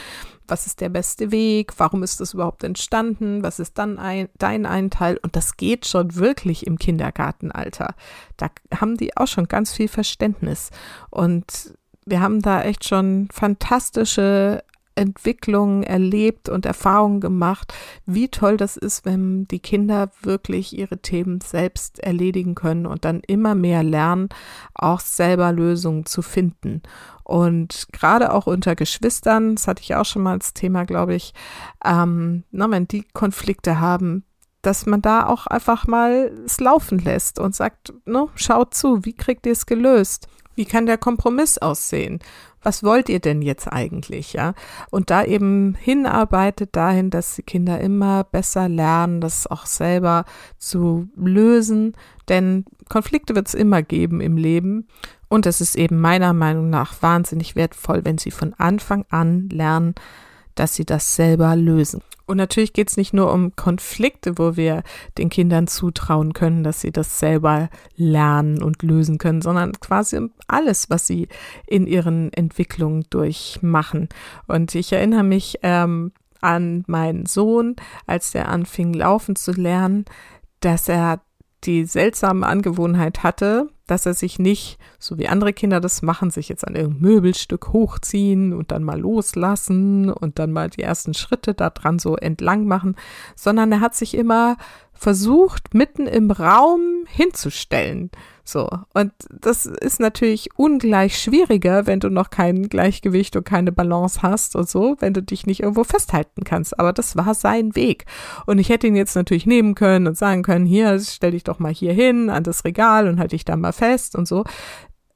was 0.48 0.68
ist 0.68 0.82
der 0.82 0.90
beste 0.90 1.32
Weg, 1.32 1.74
warum 1.78 2.04
ist 2.04 2.20
das 2.20 2.34
überhaupt 2.34 2.64
entstanden, 2.64 3.44
was 3.44 3.60
ist 3.60 3.78
dann 3.78 3.98
ein, 3.98 4.30
dein 4.38 4.66
Einteil. 4.66 5.18
Und 5.18 5.36
das 5.36 5.58
geht 5.58 5.88
schon 5.88 6.16
wirklich 6.16 6.68
im 6.68 6.78
Kindergartenalter. 6.78 7.96
Da 8.38 8.50
haben 8.80 8.98
die 8.98 9.18
auch 9.18 9.28
schon 9.28 9.48
ganz 9.48 9.74
viel 9.74 9.88
Verständnis. 9.88 10.70
Und 11.10 11.74
wir 12.06 12.22
haben 12.22 12.42
da 12.42 12.62
echt 12.62 12.88
schon 12.88 13.28
fantastische 13.32 14.64
Entwicklungen 14.96 15.84
erlebt 15.84 16.50
und 16.50 16.66
Erfahrungen 16.66 17.20
gemacht, 17.20 17.74
wie 18.06 18.30
toll 18.30 18.58
das 18.58 18.78
ist, 18.78 19.06
wenn 19.06 19.46
die 19.46 19.60
Kinder 19.60 20.10
wirklich 20.22 20.78
ihre 20.78 20.98
Themen 20.98 21.42
selbst 21.42 22.00
erledigen 22.00 22.56
können 22.56 22.86
und 22.86 23.06
dann 23.06 23.22
immer 23.28 23.56
mehr 23.56 23.84
lernen, 23.84 24.30
auch 24.74 25.00
selber 25.00 25.52
Lösungen 25.52 26.06
zu 26.06 26.22
finden. 26.22 26.82
Und 27.24 27.88
gerade 27.92 28.34
auch 28.34 28.48
unter 28.48 28.76
Geschwistern, 28.76 29.56
das 29.56 29.68
hatte 29.68 29.84
ich 29.84 29.96
auch 29.96 30.06
schon 30.06 30.24
mal 30.24 30.34
als 30.34 30.54
Thema, 30.54 30.86
glaube 30.86 31.16
ich, 31.16 31.34
ähm, 31.84 32.44
na, 32.52 32.70
wenn 32.70 32.88
die 32.88 33.04
Konflikte 33.14 33.80
haben, 33.80 34.24
dass 34.62 34.86
man 34.86 35.02
da 35.02 35.28
auch 35.28 35.46
einfach 35.48 35.86
mal 35.88 36.32
es 36.46 36.60
laufen 36.60 37.00
lässt 37.00 37.40
und 37.40 37.54
sagt, 37.54 37.94
no, 38.06 38.30
schaut 38.36 38.74
zu, 38.74 39.06
wie 39.06 39.14
kriegt 39.14 39.46
ihr 39.46 39.52
es 39.52 39.66
gelöst? 39.66 40.28
Wie 40.56 40.66
kann 40.66 40.86
der 40.86 40.98
Kompromiss 40.98 41.58
aussehen? 41.58 42.20
Was 42.66 42.84
wollt 42.84 43.10
ihr 43.10 43.20
denn 43.20 43.44
jetzt 43.44 43.72
eigentlich, 43.72 44.34
ja? 44.34 44.56
Und 44.90 45.12
da 45.12 45.24
eben 45.24 45.76
hinarbeitet 45.76 46.76
dahin, 46.76 47.12
dass 47.12 47.36
die 47.36 47.44
Kinder 47.44 47.80
immer 47.80 48.24
besser 48.24 48.68
lernen, 48.68 49.22
das 49.22 49.46
auch 49.46 49.68
selber 49.68 50.26
zu 50.58 51.08
lösen, 51.16 51.94
denn 52.28 52.66
Konflikte 52.90 53.36
wird 53.36 53.48
es 53.48 53.54
immer 53.54 53.84
geben 53.84 54.20
im 54.20 54.36
Leben 54.36 54.88
und 55.30 55.46
es 55.46 55.62
ist 55.62 55.76
eben 55.76 56.02
meiner 56.02 56.34
Meinung 56.34 56.72
nach 56.72 57.04
wahnsinnig 57.04 57.56
wertvoll, 57.56 58.04
wenn 58.04 58.18
sie 58.18 58.32
von 58.32 58.56
Anfang 58.56 59.06
an 59.10 59.48
lernen, 59.50 59.94
dass 60.56 60.74
sie 60.74 60.86
das 60.86 61.16
selber 61.16 61.56
lösen. 61.56 62.02
Und 62.26 62.38
natürlich 62.38 62.74
geht 62.74 62.90
es 62.90 62.98
nicht 62.98 63.14
nur 63.14 63.32
um 63.32 63.56
Konflikte, 63.56 64.38
wo 64.38 64.56
wir 64.56 64.84
den 65.18 65.30
Kindern 65.30 65.68
zutrauen 65.68 66.34
können, 66.34 66.64
dass 66.64 66.82
sie 66.82 66.92
das 66.92 67.20
selber 67.20 67.70
lernen 67.96 68.64
und 68.64 68.82
lösen 68.82 69.18
können, 69.18 69.42
sondern 69.42 69.74
quasi 69.74 70.18
um 70.18 70.32
alles, 70.48 70.90
was 70.90 71.06
sie 71.06 71.28
in 71.68 71.86
ihren 71.86 72.34
Entwicklungen 72.34 73.06
durchmachen. 73.10 74.10
Und 74.48 74.74
ich 74.74 74.92
erinnere 74.92 75.24
mich 75.24 75.60
ähm, 75.62 76.12
an 76.42 76.84
meinen 76.88 77.26
Sohn, 77.26 77.76
als 78.08 78.32
der 78.32 78.50
anfing 78.50 78.94
laufen 78.94 79.36
zu 79.36 79.52
lernen, 79.52 80.06
dass 80.62 80.90
er 80.90 81.22
die 81.64 81.86
seltsame 81.86 82.46
Angewohnheit 82.46 83.24
hatte, 83.24 83.70
dass 83.88 84.06
er 84.06 84.14
sich 84.14 84.40
nicht, 84.40 84.78
so 85.00 85.18
wie 85.18 85.28
andere 85.28 85.54
Kinder 85.54 85.80
das 85.80 86.02
machen, 86.02 86.32
sich 86.32 86.50
jetzt 86.50 86.68
an 86.68 86.76
irgendein 86.76 87.02
Möbelstück 87.02 87.74
hochziehen 87.74 88.54
und 88.54 88.72
dann 88.72 88.84
mal 88.84 89.00
loslassen 89.00 90.10
und 90.10 90.40
dann 90.40 90.52
mal 90.52 90.70
die 90.70 90.82
ersten 90.82 91.14
Schritte 91.14 91.54
da 91.54 91.70
dran 91.70 92.00
so 92.00 92.16
entlang 92.16 92.66
machen, 92.66 92.96
sondern 93.36 93.72
er 93.72 93.82
hat 93.82 93.96
sich 93.96 94.16
immer 94.16 94.58
versucht, 94.96 95.74
mitten 95.74 96.08
im 96.08 96.32
Raum 96.32 97.06
hinzustellen. 97.08 98.10
So. 98.44 98.70
Und 98.94 99.12
das 99.30 99.66
ist 99.66 100.00
natürlich 100.00 100.50
ungleich 100.56 101.20
schwieriger, 101.20 101.88
wenn 101.88 102.00
du 102.00 102.10
noch 102.10 102.30
kein 102.30 102.70
Gleichgewicht 102.70 103.36
und 103.36 103.44
keine 103.44 103.72
Balance 103.72 104.22
hast 104.22 104.56
und 104.56 104.70
so, 104.70 104.96
wenn 105.00 105.14
du 105.14 105.22
dich 105.22 105.46
nicht 105.46 105.62
irgendwo 105.62 105.84
festhalten 105.84 106.44
kannst. 106.44 106.80
Aber 106.80 106.94
das 106.94 107.16
war 107.16 107.34
sein 107.34 107.76
Weg. 107.76 108.06
Und 108.46 108.60
ich 108.60 108.70
hätte 108.70 108.88
ihn 108.88 108.96
jetzt 108.96 109.16
natürlich 109.16 109.46
nehmen 109.46 109.76
können 109.76 110.08
und 110.08 110.18
sagen 110.18 110.44
können, 110.44 110.66
hier, 110.66 111.00
stell 111.00 111.32
dich 111.32 111.44
doch 111.44 111.60
mal 111.60 111.74
hier 111.74 111.94
hin 111.94 112.30
an 112.30 112.44
das 112.44 112.64
Regal 112.66 113.08
und 113.08 113.20
halt 113.20 113.32
dich 113.32 113.46
da 113.46 113.56
mal 113.56 113.74
fest 113.74 114.16
und 114.16 114.28
so. 114.28 114.44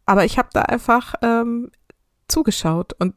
Aber 0.05 0.25
ich 0.25 0.37
habe 0.37 0.49
da 0.53 0.63
einfach 0.63 1.13
ähm, 1.21 1.69
zugeschaut 2.27 2.93
und 2.99 3.13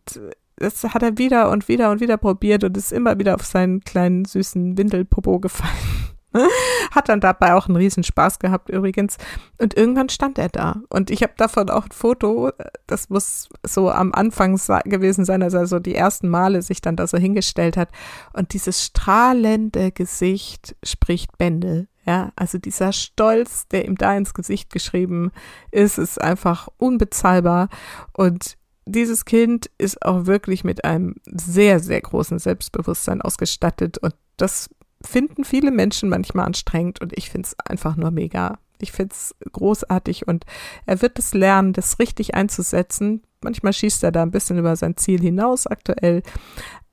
das 0.56 0.84
hat 0.84 1.02
er 1.02 1.18
wieder 1.18 1.50
und 1.50 1.68
wieder 1.68 1.90
und 1.90 2.00
wieder 2.00 2.18
probiert 2.18 2.64
und 2.64 2.76
ist 2.76 2.92
immer 2.92 3.18
wieder 3.18 3.34
auf 3.34 3.44
seinen 3.44 3.80
kleinen 3.80 4.24
süßen 4.26 4.76
Windelpopo 4.76 5.40
gefallen. 5.40 6.11
Hat 6.90 7.08
dann 7.08 7.20
dabei 7.20 7.54
auch 7.54 7.66
einen 7.66 7.76
riesen 7.76 8.02
Spaß 8.02 8.38
gehabt 8.38 8.68
übrigens. 8.68 9.16
Und 9.58 9.76
irgendwann 9.76 10.08
stand 10.08 10.38
er 10.38 10.48
da. 10.48 10.82
Und 10.88 11.10
ich 11.10 11.22
habe 11.22 11.34
davon 11.36 11.70
auch 11.70 11.84
ein 11.84 11.92
Foto, 11.92 12.50
das 12.86 13.10
muss 13.10 13.48
so 13.62 13.90
am 13.90 14.12
Anfang 14.12 14.58
gewesen 14.84 15.24
sein, 15.24 15.42
als 15.42 15.54
er 15.54 15.66
so 15.66 15.78
die 15.78 15.94
ersten 15.94 16.28
Male 16.28 16.62
sich 16.62 16.80
dann 16.80 16.96
da 16.96 17.06
so 17.06 17.18
hingestellt 17.18 17.76
hat. 17.76 17.90
Und 18.32 18.52
dieses 18.52 18.84
strahlende 18.84 19.92
Gesicht 19.92 20.76
spricht 20.82 21.36
Bände. 21.38 21.88
Ja, 22.04 22.32
also 22.34 22.58
dieser 22.58 22.92
Stolz, 22.92 23.68
der 23.68 23.84
ihm 23.84 23.96
da 23.96 24.16
ins 24.16 24.34
Gesicht 24.34 24.70
geschrieben 24.70 25.30
ist, 25.70 25.98
ist 25.98 26.20
einfach 26.20 26.68
unbezahlbar. 26.76 27.68
Und 28.12 28.56
dieses 28.86 29.24
Kind 29.24 29.70
ist 29.78 30.02
auch 30.02 30.26
wirklich 30.26 30.64
mit 30.64 30.84
einem 30.84 31.14
sehr, 31.26 31.78
sehr 31.78 32.00
großen 32.00 32.40
Selbstbewusstsein 32.40 33.22
ausgestattet. 33.22 33.98
Und 33.98 34.14
das 34.36 34.68
finden 35.04 35.44
viele 35.44 35.70
Menschen 35.70 36.08
manchmal 36.08 36.46
anstrengend 36.46 37.00
und 37.00 37.16
ich 37.16 37.30
finde 37.30 37.46
es 37.46 37.56
einfach 37.66 37.96
nur 37.96 38.10
mega. 38.10 38.58
Ich 38.80 38.92
finde 38.92 39.14
es 39.14 39.34
großartig 39.52 40.26
und 40.26 40.44
er 40.86 41.02
wird 41.02 41.18
es 41.18 41.34
lernen, 41.34 41.72
das 41.72 41.98
richtig 41.98 42.34
einzusetzen. 42.34 43.22
Manchmal 43.42 43.72
schießt 43.72 44.02
er 44.04 44.12
da 44.12 44.22
ein 44.22 44.30
bisschen 44.30 44.58
über 44.58 44.74
sein 44.76 44.96
Ziel 44.96 45.20
hinaus 45.20 45.66
aktuell, 45.66 46.22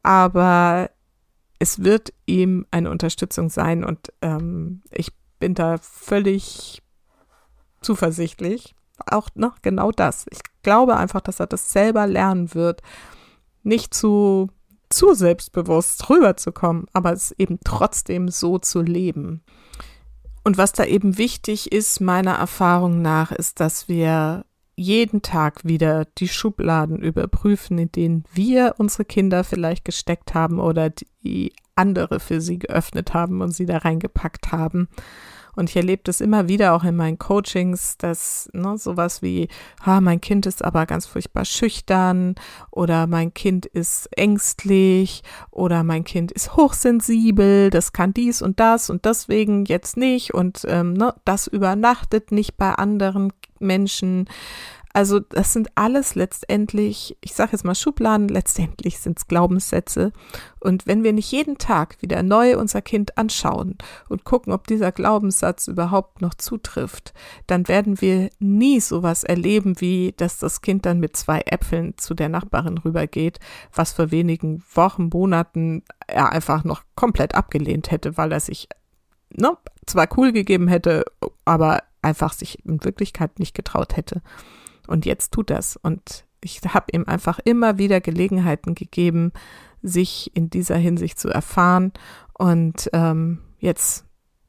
aber 0.04 0.92
es 1.60 1.84
wird 1.84 2.14
ihm 2.26 2.66
eine 2.72 2.90
Unterstützung 2.90 3.50
sein 3.50 3.84
und 3.84 4.14
ähm, 4.22 4.82
ich 4.92 5.12
bin 5.40 5.56
da 5.56 5.78
völlig 5.78 6.82
zuversichtlich. 7.82 8.76
Auch 9.06 9.30
noch 9.36 9.62
genau 9.62 9.92
das. 9.92 10.26
Ich 10.30 10.40
glaube 10.62 10.98
einfach, 10.98 11.22
dass 11.22 11.40
er 11.40 11.48
das 11.48 11.72
selber 11.72 12.06
lernen 12.08 12.54
wird, 12.54 12.82
nicht 13.64 13.94
zu 13.94 14.50
zu 14.90 15.14
selbstbewusst 15.14 16.10
rüberzukommen, 16.10 16.86
aber 16.94 17.14
es 17.14 17.32
eben 17.38 17.60
trotzdem 17.64 18.30
so 18.30 18.58
zu 18.58 18.82
leben. 18.82 19.44
Und 20.44 20.58
was 20.58 20.72
da 20.72 20.86
eben 20.86 21.18
wichtig 21.18 21.72
ist, 21.72 22.02
meiner 22.02 22.36
Erfahrung 22.36 23.02
nach, 23.02 23.32
ist, 23.32 23.60
dass 23.60 23.88
wir 23.88 24.46
jeden 24.76 25.22
Tag 25.22 25.66
wieder 25.66 26.06
die 26.18 26.30
Schubladen 26.30 27.02
überprüfen, 27.02 27.78
in 27.78 27.92
denen 27.92 28.24
wir 28.34 28.76
unsere 28.78 29.04
Kinder 29.04 29.44
vielleicht 29.44 29.84
gesteckt 29.84 30.34
haben 30.34 30.60
oder 30.60 30.90
die 31.24 31.54
andere 31.76 32.20
für 32.20 32.40
sie 32.40 32.60
geöffnet 32.60 33.14
haben 33.14 33.42
und 33.42 33.52
sie 33.52 33.66
da 33.66 33.78
reingepackt 33.78 34.52
haben. 34.52 34.88
Und 35.60 35.70
ich 35.70 35.76
erlebe 35.76 36.04
das 36.06 36.22
immer 36.22 36.48
wieder 36.48 36.74
auch 36.74 36.86
in 36.86 36.96
meinen 36.96 37.20
Coachings, 37.20 37.98
dass 37.98 38.50
ne, 38.54 38.78
sowas 38.78 39.22
wie, 39.22 39.50
ah, 39.84 40.00
mein 40.00 40.22
Kind 40.22 40.46
ist 40.46 40.64
aber 40.64 40.86
ganz 40.86 41.06
furchtbar 41.06 41.44
schüchtern 41.44 42.36
oder 42.72 43.08
mein 43.08 43.34
Kind 43.34 43.66
ist 43.66 44.08
ängstlich 44.18 45.22
oder 45.52 45.84
mein 45.84 46.06
Kind 46.06 46.32
ist 46.32 46.56
hochsensibel, 46.56 47.72
das 47.72 47.92
kann 47.92 48.14
dies 48.14 48.42
und 48.42 48.62
das 48.62 48.90
und 48.90 49.04
deswegen 49.04 49.66
jetzt 49.66 49.98
nicht 49.98 50.34
und 50.34 50.62
ähm, 50.66 50.94
ne, 50.94 51.14
das 51.26 51.48
übernachtet 51.48 52.32
nicht 52.32 52.56
bei 52.56 52.72
anderen 52.72 53.34
Menschen. 53.60 54.30
Also 54.92 55.20
das 55.20 55.54
sind 55.54 55.70
alles 55.76 56.16
letztendlich, 56.16 57.16
ich 57.22 57.34
sage 57.34 57.52
jetzt 57.52 57.64
mal 57.64 57.76
Schubladen, 57.76 58.28
letztendlich 58.28 59.00
sind 59.00 59.20
es 59.20 59.28
Glaubenssätze. 59.28 60.12
Und 60.60 60.88
wenn 60.88 61.04
wir 61.04 61.14
nicht 61.14 61.32
jeden 61.32 61.58
Tag 61.58 62.02
wieder 62.02 62.24
neu 62.24 62.58
unser 62.58 62.82
Kind 62.82 63.18
anschauen 63.18 63.78
und 64.10 64.24
gucken, 64.24 64.52
ob 64.52 64.66
dieser 64.66 64.92
Glaubenssatz 64.92 65.68
überhaupt 65.68 66.22
noch 66.22 66.34
zutrifft, 66.34 67.14
dann 67.46 67.68
werden 67.68 68.02
wir 68.02 68.30
nie 68.40 68.80
sowas 68.80 69.24
erleben, 69.24 69.80
wie 69.80 70.14
dass 70.18 70.40
das 70.40 70.62
Kind 70.62 70.86
dann 70.86 71.00
mit 71.00 71.16
zwei 71.16 71.42
Äpfeln 71.46 71.98
zu 71.98 72.16
der 72.16 72.30
Nachbarin 72.30 72.80
rübergeht, 72.80 73.40
was 73.74 73.94
vor 73.94 74.12
wenigen 74.12 74.64
Wochen, 74.74 75.10
Monaten 75.14 75.84
er 76.08 76.32
einfach 76.32 76.64
noch 76.64 76.82
komplett 76.96 77.36
abgelehnt 77.36 77.92
hätte, 77.92 78.18
weil 78.18 78.32
er 78.32 78.40
sich 78.40 78.68
ne, 79.30 79.56
zwar 79.86 80.08
cool 80.18 80.32
gegeben 80.32 80.68
hätte, 80.68 81.06
aber 81.46 81.84
einfach 82.02 82.34
sich 82.34 82.66
in 82.66 82.84
Wirklichkeit 82.84 83.40
nicht 83.40 83.54
getraut 83.54 83.98
hätte. 83.98 84.22
Und 84.90 85.06
jetzt 85.06 85.32
tut 85.34 85.50
das. 85.50 85.78
Und 85.78 86.26
ich 86.42 86.62
habe 86.62 86.88
ihm 86.92 87.06
einfach 87.06 87.40
immer 87.44 87.78
wieder 87.78 88.02
Gelegenheiten 88.02 88.76
gegeben, 88.76 89.32
sich 89.82 90.32
in 90.36 90.50
dieser 90.50 90.78
Hinsicht 90.78 91.20
zu 91.20 91.30
erfahren. 91.30 91.94
Und 92.34 92.90
ähm, 92.94 93.40
jetzt 93.60 94.06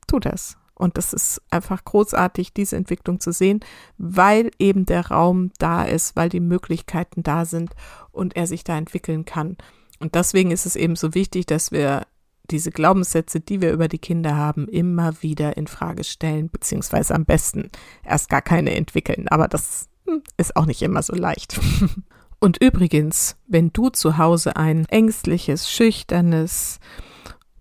tut 0.07 0.25
das. 0.25 0.57
Und 0.75 0.97
das 0.97 1.13
ist 1.13 1.43
einfach 1.51 1.85
großartig, 1.85 2.55
diese 2.55 2.77
Entwicklung 2.77 3.21
zu 3.21 3.33
sehen, 3.33 3.61
weil 3.99 4.51
eben 4.59 4.87
der 4.87 5.09
Raum 5.09 5.51
da 5.59 5.85
ist, 5.85 6.17
weil 6.17 6.31
die 6.31 6.41
Möglichkeiten 6.41 7.23
da 7.23 7.45
sind 7.45 7.73
und 8.13 8.35
er 8.35 8.47
sich 8.47 8.65
da 8.65 8.79
entwickeln 8.79 9.27
kann. 9.27 9.59
Und 9.99 10.15
deswegen 10.15 10.51
ist 10.51 10.65
es 10.65 10.77
eben 10.77 10.97
so 10.97 11.15
wichtig, 11.15 11.45
dass 11.45 11.71
wir 11.71 12.07
diese 12.51 12.71
Glaubenssätze, 12.71 13.41
die 13.41 13.61
wir 13.61 13.73
über 13.73 13.89
die 13.89 13.99
Kinder 13.99 14.37
haben, 14.39 14.69
immer 14.69 15.23
wieder 15.23 15.59
in 15.59 15.67
Frage 15.67 16.03
stellen, 16.03 16.49
beziehungsweise 16.49 17.15
am 17.15 17.27
besten 17.27 17.69
erst 18.03 18.31
gar 18.31 18.43
keine 18.43 18.75
entwickeln. 18.75 19.29
Aber 19.29 19.49
das 19.49 19.90
ist 20.37 20.57
auch 20.57 20.67
nicht 20.67 20.83
immer 20.83 21.03
so 21.03 21.15
leicht. 21.15 21.61
Und 22.41 22.63
übrigens, 22.63 23.37
wenn 23.47 23.73
du 23.73 23.91
zu 23.91 24.17
Hause 24.17 24.57
ein 24.57 24.87
ängstliches, 24.87 25.71
schüchternes, 25.71 26.81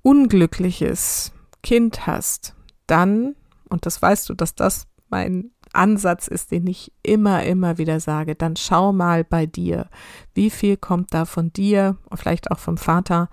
unglückliches 0.02 1.34
Kind 1.62 2.08
hast, 2.08 2.56
dann, 2.88 3.36
und 3.70 3.86
das 3.86 4.02
weißt 4.02 4.30
du, 4.30 4.34
dass 4.34 4.56
das 4.56 4.88
mein 5.10 5.52
Ansatz 5.74 6.28
ist, 6.28 6.52
den 6.52 6.66
ich 6.68 6.94
immer, 7.04 7.44
immer 7.44 7.78
wieder 7.78 8.00
sage, 8.00 8.36
dann 8.36 8.56
schau 8.56 8.94
mal 8.94 9.24
bei 9.24 9.46
dir, 9.46 9.90
wie 10.34 10.50
viel 10.50 10.78
kommt 10.78 11.14
da 11.14 11.26
von 11.26 11.52
dir, 11.52 11.98
vielleicht 12.16 12.50
auch 12.52 12.60
vom 12.60 12.78
Vater, 12.78 13.30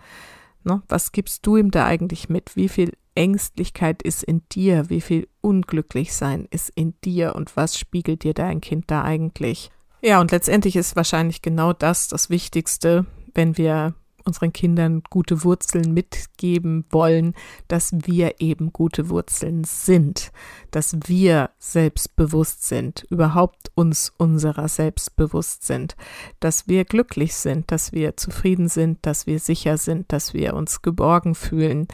ne? 0.64 0.83
was 0.88 1.12
gibst 1.12 1.46
du 1.46 1.57
ihm 1.57 1.70
da 1.70 1.87
eigentlich 1.87 2.29
mit, 2.29 2.57
wie 2.57 2.68
viel 2.68 2.92
Ängstlichkeit 3.16 4.02
ist 4.02 4.22
in 4.22 4.42
dir, 4.52 4.88
wie 4.88 5.00
viel 5.00 5.29
Unglücklichsein 5.40 6.46
ist 6.50 6.70
in 6.74 6.94
dir 7.05 7.35
und 7.35 7.57
was 7.57 7.79
spiegelt 7.79 8.22
dir 8.22 8.35
dein 8.35 8.61
Kind 8.61 8.85
da 8.90 9.02
eigentlich? 9.02 9.70
Ja, 10.02 10.20
und 10.20 10.31
letztendlich 10.31 10.76
ist 10.76 10.96
wahrscheinlich 10.96 11.42
genau 11.42 11.72
das 11.72 12.09
das 12.09 12.31
Wichtigste, 12.31 13.07
wenn 13.35 13.57
wir 13.57 13.94
unseren 14.26 14.52
Kindern 14.52 15.02
gute 15.09 15.44
Wurzeln 15.44 15.94
mitgeben 15.94 16.85
wollen, 16.90 17.35
dass 17.68 17.92
wir 17.92 18.40
eben 18.40 18.72
gute 18.72 19.09
Wurzeln 19.09 19.64
sind, 19.64 20.33
dass 20.70 20.96
wir 21.07 21.50
selbstbewusst 21.59 22.66
sind, 22.66 23.07
überhaupt 23.09 23.70
uns 23.74 24.12
unserer 24.16 24.68
selbstbewusst 24.68 25.64
sind, 25.64 25.96
dass 26.40 26.66
wir 26.66 26.85
glücklich 26.85 27.35
sind, 27.35 27.70
dass 27.70 27.92
wir 27.92 28.16
zufrieden 28.16 28.68
sind, 28.68 28.98
dass 29.07 29.26
wir 29.26 29.38
sicher 29.38 29.79
sind, 29.79 30.12
dass 30.12 30.35
wir 30.35 30.55
uns 30.55 30.83
geborgen 30.83 31.35
fühlen. 31.35 31.87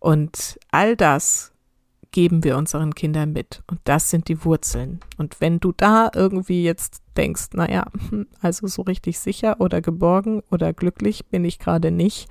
Und 0.00 0.58
all 0.70 0.96
das 0.96 1.52
geben 2.10 2.42
wir 2.42 2.56
unseren 2.56 2.94
Kindern 2.94 3.32
mit. 3.32 3.62
Und 3.68 3.80
das 3.84 4.10
sind 4.10 4.28
die 4.28 4.44
Wurzeln. 4.44 5.00
Und 5.16 5.40
wenn 5.40 5.60
du 5.60 5.72
da 5.72 6.10
irgendwie 6.14 6.64
jetzt 6.64 7.02
denkst, 7.16 7.50
naja, 7.52 7.86
hm, 8.08 8.26
also 8.40 8.66
so 8.66 8.82
richtig 8.82 9.20
sicher 9.20 9.60
oder 9.60 9.80
geborgen 9.80 10.42
oder 10.50 10.72
glücklich 10.72 11.26
bin 11.26 11.44
ich 11.44 11.58
gerade 11.58 11.90
nicht, 11.90 12.28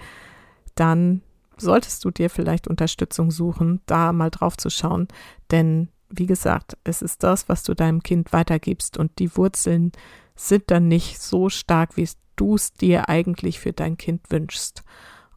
dann 0.76 1.22
solltest 1.58 2.04
du 2.04 2.12
dir 2.12 2.30
vielleicht 2.30 2.68
Unterstützung 2.68 3.32
suchen, 3.32 3.82
da 3.86 4.12
mal 4.12 4.30
drauf 4.30 4.58
zu 4.58 4.70
schauen. 4.70 5.08
Denn 5.52 5.90
wie 6.10 6.26
gesagt, 6.26 6.78
es 6.84 7.02
ist 7.02 7.24
das, 7.24 7.48
was 7.48 7.64
du 7.64 7.74
deinem 7.74 8.02
Kind 8.04 8.34
weitergibst. 8.34 8.98
Und 8.98 9.20
die 9.20 9.36
Wurzeln 9.38 9.92
sind 10.36 10.72
dann 10.72 10.88
nicht 10.88 11.22
so 11.22 11.50
stark, 11.50 11.98
wie 11.98 12.10
du 12.36 12.56
es 12.56 12.74
dir 12.74 13.10
eigentlich 13.10 13.60
für 13.60 13.74
dein 13.74 13.98
Kind 13.98 14.22
wünschst. 14.30 14.84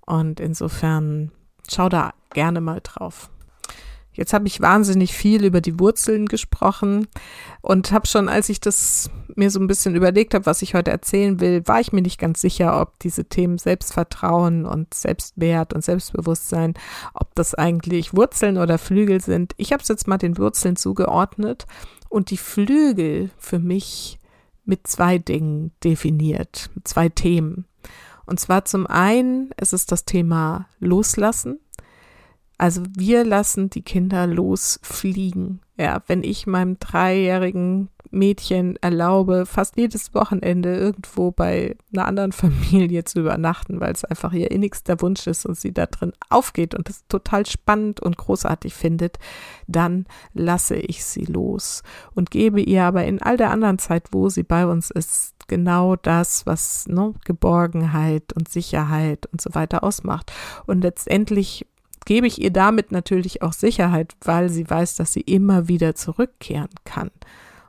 Und 0.06 0.40
insofern 0.40 1.30
schau 1.70 1.88
da 1.88 2.12
gerne 2.32 2.60
mal 2.60 2.80
drauf. 2.82 3.30
Jetzt 4.14 4.34
habe 4.34 4.46
ich 4.46 4.60
wahnsinnig 4.60 5.14
viel 5.14 5.44
über 5.44 5.62
die 5.62 5.80
Wurzeln 5.80 6.26
gesprochen 6.26 7.08
und 7.62 7.92
habe 7.92 8.06
schon, 8.06 8.28
als 8.28 8.50
ich 8.50 8.60
das 8.60 9.10
mir 9.34 9.50
so 9.50 9.58
ein 9.58 9.66
bisschen 9.66 9.94
überlegt 9.94 10.34
habe, 10.34 10.44
was 10.44 10.60
ich 10.60 10.74
heute 10.74 10.90
erzählen 10.90 11.40
will, 11.40 11.66
war 11.66 11.80
ich 11.80 11.92
mir 11.92 12.02
nicht 12.02 12.20
ganz 12.20 12.42
sicher, 12.42 12.78
ob 12.78 12.98
diese 12.98 13.24
Themen 13.24 13.56
Selbstvertrauen 13.56 14.66
und 14.66 14.92
Selbstwert 14.92 15.72
und 15.72 15.82
Selbstbewusstsein, 15.82 16.74
ob 17.14 17.34
das 17.34 17.54
eigentlich 17.54 18.14
Wurzeln 18.14 18.58
oder 18.58 18.76
Flügel 18.76 19.22
sind. 19.22 19.54
Ich 19.56 19.72
habe 19.72 19.82
es 19.82 19.88
jetzt 19.88 20.06
mal 20.06 20.18
den 20.18 20.36
Wurzeln 20.36 20.76
zugeordnet 20.76 21.66
und 22.10 22.30
die 22.30 22.36
Flügel 22.36 23.30
für 23.38 23.58
mich 23.58 24.18
mit 24.66 24.86
zwei 24.86 25.16
Dingen 25.16 25.72
definiert, 25.82 26.68
mit 26.74 26.86
zwei 26.86 27.08
Themen. 27.08 27.64
Und 28.26 28.40
zwar 28.40 28.64
zum 28.64 28.86
einen 28.86 29.50
ist 29.60 29.72
es 29.72 29.86
das 29.86 30.04
Thema 30.04 30.68
Loslassen 30.78 31.58
also 32.62 32.82
wir 32.96 33.24
lassen 33.24 33.70
die 33.70 33.82
Kinder 33.82 34.28
losfliegen. 34.28 35.62
Ja, 35.76 36.00
wenn 36.06 36.22
ich 36.22 36.46
meinem 36.46 36.78
dreijährigen 36.78 37.88
Mädchen 38.12 38.76
erlaube, 38.76 39.46
fast 39.46 39.76
jedes 39.76 40.14
Wochenende 40.14 40.76
irgendwo 40.76 41.32
bei 41.32 41.76
einer 41.92 42.06
anderen 42.06 42.30
Familie 42.32 43.02
zu 43.02 43.18
übernachten, 43.18 43.80
weil 43.80 43.92
es 43.92 44.04
einfach 44.04 44.32
ihr 44.32 44.52
innigster 44.52 45.00
Wunsch 45.00 45.26
ist 45.26 45.44
und 45.44 45.58
sie 45.58 45.72
da 45.72 45.86
drin 45.86 46.12
aufgeht 46.28 46.76
und 46.76 46.88
es 46.88 47.04
total 47.08 47.46
spannend 47.46 47.98
und 47.98 48.16
großartig 48.16 48.74
findet, 48.74 49.18
dann 49.66 50.06
lasse 50.32 50.76
ich 50.76 51.04
sie 51.04 51.24
los 51.24 51.82
und 52.14 52.30
gebe 52.30 52.60
ihr 52.60 52.84
aber 52.84 53.04
in 53.06 53.20
all 53.20 53.38
der 53.38 53.50
anderen 53.50 53.80
Zeit, 53.80 54.10
wo 54.12 54.28
sie 54.28 54.44
bei 54.44 54.66
uns 54.66 54.92
ist, 54.92 55.31
genau 55.48 55.96
das, 55.96 56.46
was 56.46 56.86
ne, 56.86 57.14
Geborgenheit 57.24 58.32
und 58.34 58.48
Sicherheit 58.48 59.26
und 59.32 59.40
so 59.40 59.54
weiter 59.54 59.84
ausmacht. 59.84 60.32
Und 60.66 60.82
letztendlich 60.82 61.66
gebe 62.04 62.26
ich 62.26 62.40
ihr 62.40 62.52
damit 62.52 62.92
natürlich 62.92 63.42
auch 63.42 63.52
Sicherheit, 63.52 64.14
weil 64.22 64.48
sie 64.48 64.68
weiß, 64.68 64.96
dass 64.96 65.12
sie 65.12 65.20
immer 65.20 65.68
wieder 65.68 65.94
zurückkehren 65.94 66.70
kann 66.84 67.10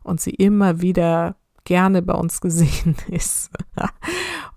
und 0.04 0.22
sie 0.22 0.32
immer 0.32 0.82
wieder 0.82 1.36
gerne 1.66 2.02
bei 2.02 2.14
uns 2.14 2.42
gesehen 2.42 2.96
ist. 3.08 3.50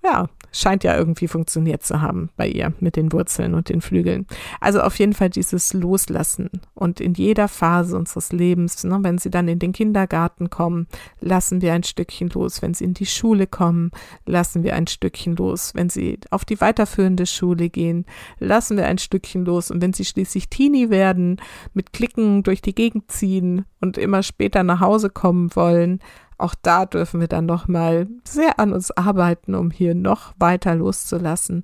ja, 0.02 0.28
scheint 0.52 0.84
ja 0.84 0.96
irgendwie 0.96 1.28
funktioniert 1.28 1.82
zu 1.82 2.00
haben 2.00 2.30
bei 2.36 2.48
ihr 2.48 2.72
mit 2.80 2.96
den 2.96 3.12
Wurzeln 3.12 3.54
und 3.54 3.68
den 3.68 3.80
Flügeln. 3.80 4.26
Also 4.60 4.80
auf 4.80 4.98
jeden 4.98 5.12
Fall 5.12 5.30
dieses 5.30 5.72
Loslassen 5.72 6.50
und 6.74 7.00
in 7.00 7.14
jeder 7.14 7.48
Phase 7.48 7.96
unseres 7.96 8.32
Lebens, 8.32 8.84
ne, 8.84 8.98
wenn 9.02 9.18
sie 9.18 9.30
dann 9.30 9.48
in 9.48 9.58
den 9.58 9.72
Kindergarten 9.72 10.50
kommen, 10.50 10.86
lassen 11.20 11.60
wir 11.62 11.72
ein 11.72 11.82
Stückchen 11.82 12.28
los. 12.30 12.62
Wenn 12.62 12.74
sie 12.74 12.84
in 12.84 12.94
die 12.94 13.06
Schule 13.06 13.46
kommen, 13.46 13.90
lassen 14.24 14.62
wir 14.62 14.74
ein 14.74 14.86
Stückchen 14.86 15.36
los. 15.36 15.72
Wenn 15.74 15.88
sie 15.88 16.18
auf 16.30 16.44
die 16.44 16.60
weiterführende 16.60 17.26
Schule 17.26 17.68
gehen, 17.68 18.06
lassen 18.38 18.76
wir 18.76 18.86
ein 18.86 18.98
Stückchen 18.98 19.44
los. 19.44 19.70
Und 19.70 19.80
wenn 19.82 19.92
sie 19.92 20.04
schließlich 20.04 20.48
Teenie 20.48 20.90
werden, 20.90 21.40
mit 21.74 21.92
Klicken 21.92 22.42
durch 22.42 22.62
die 22.62 22.74
Gegend 22.74 23.10
ziehen 23.10 23.64
und 23.80 23.98
immer 23.98 24.22
später 24.22 24.62
nach 24.62 24.80
Hause 24.80 25.10
kommen 25.10 25.54
wollen, 25.54 26.00
auch 26.38 26.54
da 26.60 26.86
dürfen 26.86 27.20
wir 27.20 27.28
dann 27.28 27.46
nochmal 27.46 28.08
sehr 28.24 28.58
an 28.58 28.72
uns 28.72 28.90
arbeiten, 28.90 29.54
um 29.54 29.70
hier 29.70 29.94
noch 29.94 30.34
weiter 30.38 30.74
loszulassen. 30.74 31.62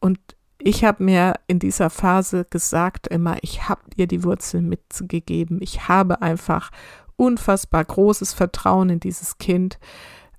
Und 0.00 0.18
ich 0.58 0.84
habe 0.84 1.04
mir 1.04 1.34
in 1.46 1.58
dieser 1.58 1.90
Phase 1.90 2.46
gesagt 2.48 3.06
immer, 3.08 3.36
ich 3.42 3.68
habe 3.68 3.82
ihr 3.96 4.06
die 4.06 4.24
Wurzeln 4.24 4.68
mitgegeben. 4.68 5.58
Ich 5.60 5.88
habe 5.88 6.22
einfach 6.22 6.70
unfassbar 7.16 7.84
großes 7.84 8.32
Vertrauen 8.32 8.88
in 8.88 9.00
dieses 9.00 9.38
Kind. 9.38 9.78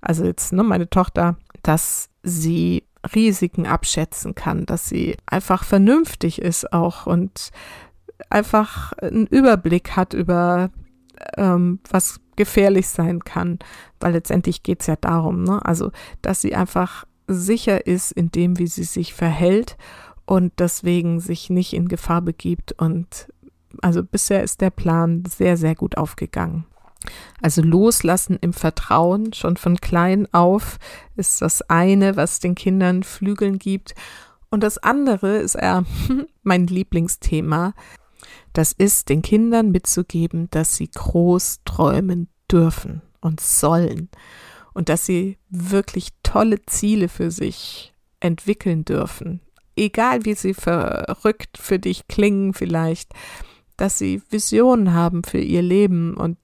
Also 0.00 0.24
jetzt 0.24 0.52
ne, 0.52 0.62
meine 0.62 0.90
Tochter, 0.90 1.36
dass 1.62 2.08
sie 2.22 2.84
Risiken 3.14 3.66
abschätzen 3.66 4.34
kann, 4.34 4.66
dass 4.66 4.88
sie 4.88 5.16
einfach 5.26 5.62
vernünftig 5.62 6.42
ist 6.42 6.72
auch 6.72 7.06
und 7.06 7.50
einfach 8.30 8.92
einen 8.94 9.26
Überblick 9.26 9.96
hat 9.96 10.12
über 10.12 10.70
ähm, 11.36 11.80
was 11.90 12.20
gefährlich 12.36 12.88
sein 12.88 13.24
kann, 13.24 13.58
weil 14.00 14.12
letztendlich 14.12 14.62
geht 14.62 14.80
es 14.80 14.86
ja 14.86 14.96
darum, 14.96 15.44
ne? 15.44 15.64
also 15.64 15.90
dass 16.22 16.40
sie 16.40 16.54
einfach 16.54 17.04
sicher 17.26 17.86
ist 17.86 18.12
in 18.12 18.30
dem, 18.30 18.58
wie 18.58 18.66
sie 18.66 18.84
sich 18.84 19.14
verhält 19.14 19.76
und 20.26 20.52
deswegen 20.58 21.20
sich 21.20 21.50
nicht 21.50 21.72
in 21.72 21.88
Gefahr 21.88 22.22
begibt 22.22 22.72
und 22.72 23.28
also 23.82 24.02
bisher 24.02 24.42
ist 24.42 24.60
der 24.60 24.70
Plan 24.70 25.24
sehr, 25.26 25.56
sehr 25.56 25.74
gut 25.74 25.96
aufgegangen. 25.96 26.64
Also 27.40 27.62
loslassen 27.62 28.38
im 28.40 28.52
Vertrauen, 28.52 29.32
schon 29.32 29.56
von 29.56 29.76
klein 29.76 30.26
auf, 30.32 30.78
ist 31.14 31.42
das 31.42 31.62
eine, 31.62 32.16
was 32.16 32.40
den 32.40 32.54
Kindern 32.54 33.02
Flügeln 33.02 33.58
gibt. 33.58 33.94
Und 34.50 34.62
das 34.62 34.78
andere 34.78 35.36
ist 35.36 35.54
eher 35.54 35.84
mein 36.42 36.66
Lieblingsthema, 36.66 37.74
das 38.56 38.72
ist, 38.72 39.10
den 39.10 39.20
Kindern 39.20 39.70
mitzugeben, 39.70 40.48
dass 40.50 40.76
sie 40.76 40.90
groß 40.90 41.60
träumen 41.66 42.28
dürfen 42.50 43.02
und 43.20 43.40
sollen 43.40 44.08
und 44.72 44.88
dass 44.88 45.04
sie 45.04 45.36
wirklich 45.50 46.08
tolle 46.22 46.64
Ziele 46.64 47.08
für 47.08 47.30
sich 47.30 47.92
entwickeln 48.20 48.84
dürfen. 48.84 49.40
Egal 49.76 50.24
wie 50.24 50.34
sie 50.34 50.54
verrückt 50.54 51.58
für 51.58 51.78
dich 51.78 52.08
klingen 52.08 52.54
vielleicht, 52.54 53.12
dass 53.76 53.98
sie 53.98 54.22
Visionen 54.30 54.94
haben 54.94 55.22
für 55.22 55.40
ihr 55.40 55.60
Leben 55.60 56.16
und 56.16 56.38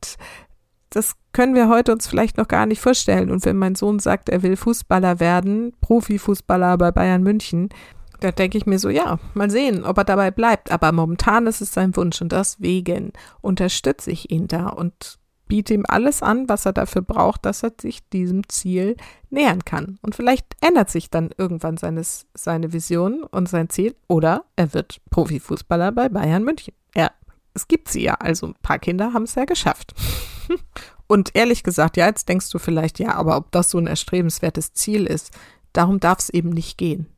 das 0.90 1.14
können 1.32 1.54
wir 1.54 1.70
heute 1.70 1.92
uns 1.92 2.06
vielleicht 2.06 2.36
noch 2.36 2.48
gar 2.48 2.66
nicht 2.66 2.82
vorstellen. 2.82 3.30
Und 3.30 3.46
wenn 3.46 3.56
mein 3.56 3.74
Sohn 3.74 3.98
sagt, 4.00 4.28
er 4.28 4.42
will 4.42 4.56
Fußballer 4.56 5.18
werden, 5.18 5.72
Profifußballer 5.80 6.76
bei 6.76 6.90
Bayern 6.90 7.22
München, 7.22 7.70
da 8.22 8.32
denke 8.32 8.58
ich 8.58 8.66
mir 8.66 8.78
so, 8.78 8.88
ja, 8.88 9.18
mal 9.34 9.50
sehen, 9.50 9.84
ob 9.84 9.98
er 9.98 10.04
dabei 10.04 10.30
bleibt. 10.30 10.70
Aber 10.70 10.92
momentan 10.92 11.46
ist 11.46 11.60
es 11.60 11.72
sein 11.72 11.96
Wunsch 11.96 12.20
und 12.20 12.32
deswegen 12.32 13.12
unterstütze 13.40 14.10
ich 14.10 14.30
ihn 14.30 14.48
da 14.48 14.68
und 14.68 15.18
biete 15.48 15.74
ihm 15.74 15.84
alles 15.86 16.22
an, 16.22 16.48
was 16.48 16.64
er 16.64 16.72
dafür 16.72 17.02
braucht, 17.02 17.44
dass 17.44 17.62
er 17.62 17.72
sich 17.78 18.08
diesem 18.08 18.48
Ziel 18.48 18.96
nähern 19.28 19.64
kann. 19.64 19.98
Und 20.00 20.14
vielleicht 20.14 20.46
ändert 20.62 20.88
sich 20.88 21.10
dann 21.10 21.30
irgendwann 21.36 21.76
seines, 21.76 22.26
seine 22.32 22.72
Vision 22.72 23.22
und 23.22 23.48
sein 23.50 23.68
Ziel 23.68 23.94
oder 24.08 24.44
er 24.56 24.72
wird 24.72 25.02
Profifußballer 25.10 25.92
bei 25.92 26.08
Bayern 26.08 26.44
München. 26.44 26.74
Ja, 26.94 27.10
es 27.52 27.68
gibt 27.68 27.88
sie 27.88 28.02
ja, 28.02 28.14
also 28.14 28.46
ein 28.46 28.54
paar 28.62 28.78
Kinder 28.78 29.12
haben 29.12 29.24
es 29.24 29.34
ja 29.34 29.44
geschafft. 29.44 29.92
und 31.06 31.32
ehrlich 31.34 31.62
gesagt, 31.62 31.98
ja, 31.98 32.06
jetzt 32.06 32.30
denkst 32.30 32.48
du 32.48 32.58
vielleicht, 32.58 32.98
ja, 32.98 33.14
aber 33.14 33.36
ob 33.36 33.52
das 33.52 33.70
so 33.70 33.76
ein 33.76 33.86
erstrebenswertes 33.86 34.72
Ziel 34.72 35.04
ist, 35.06 35.32
darum 35.74 36.00
darf 36.00 36.20
es 36.20 36.30
eben 36.30 36.48
nicht 36.48 36.78
gehen. 36.78 37.11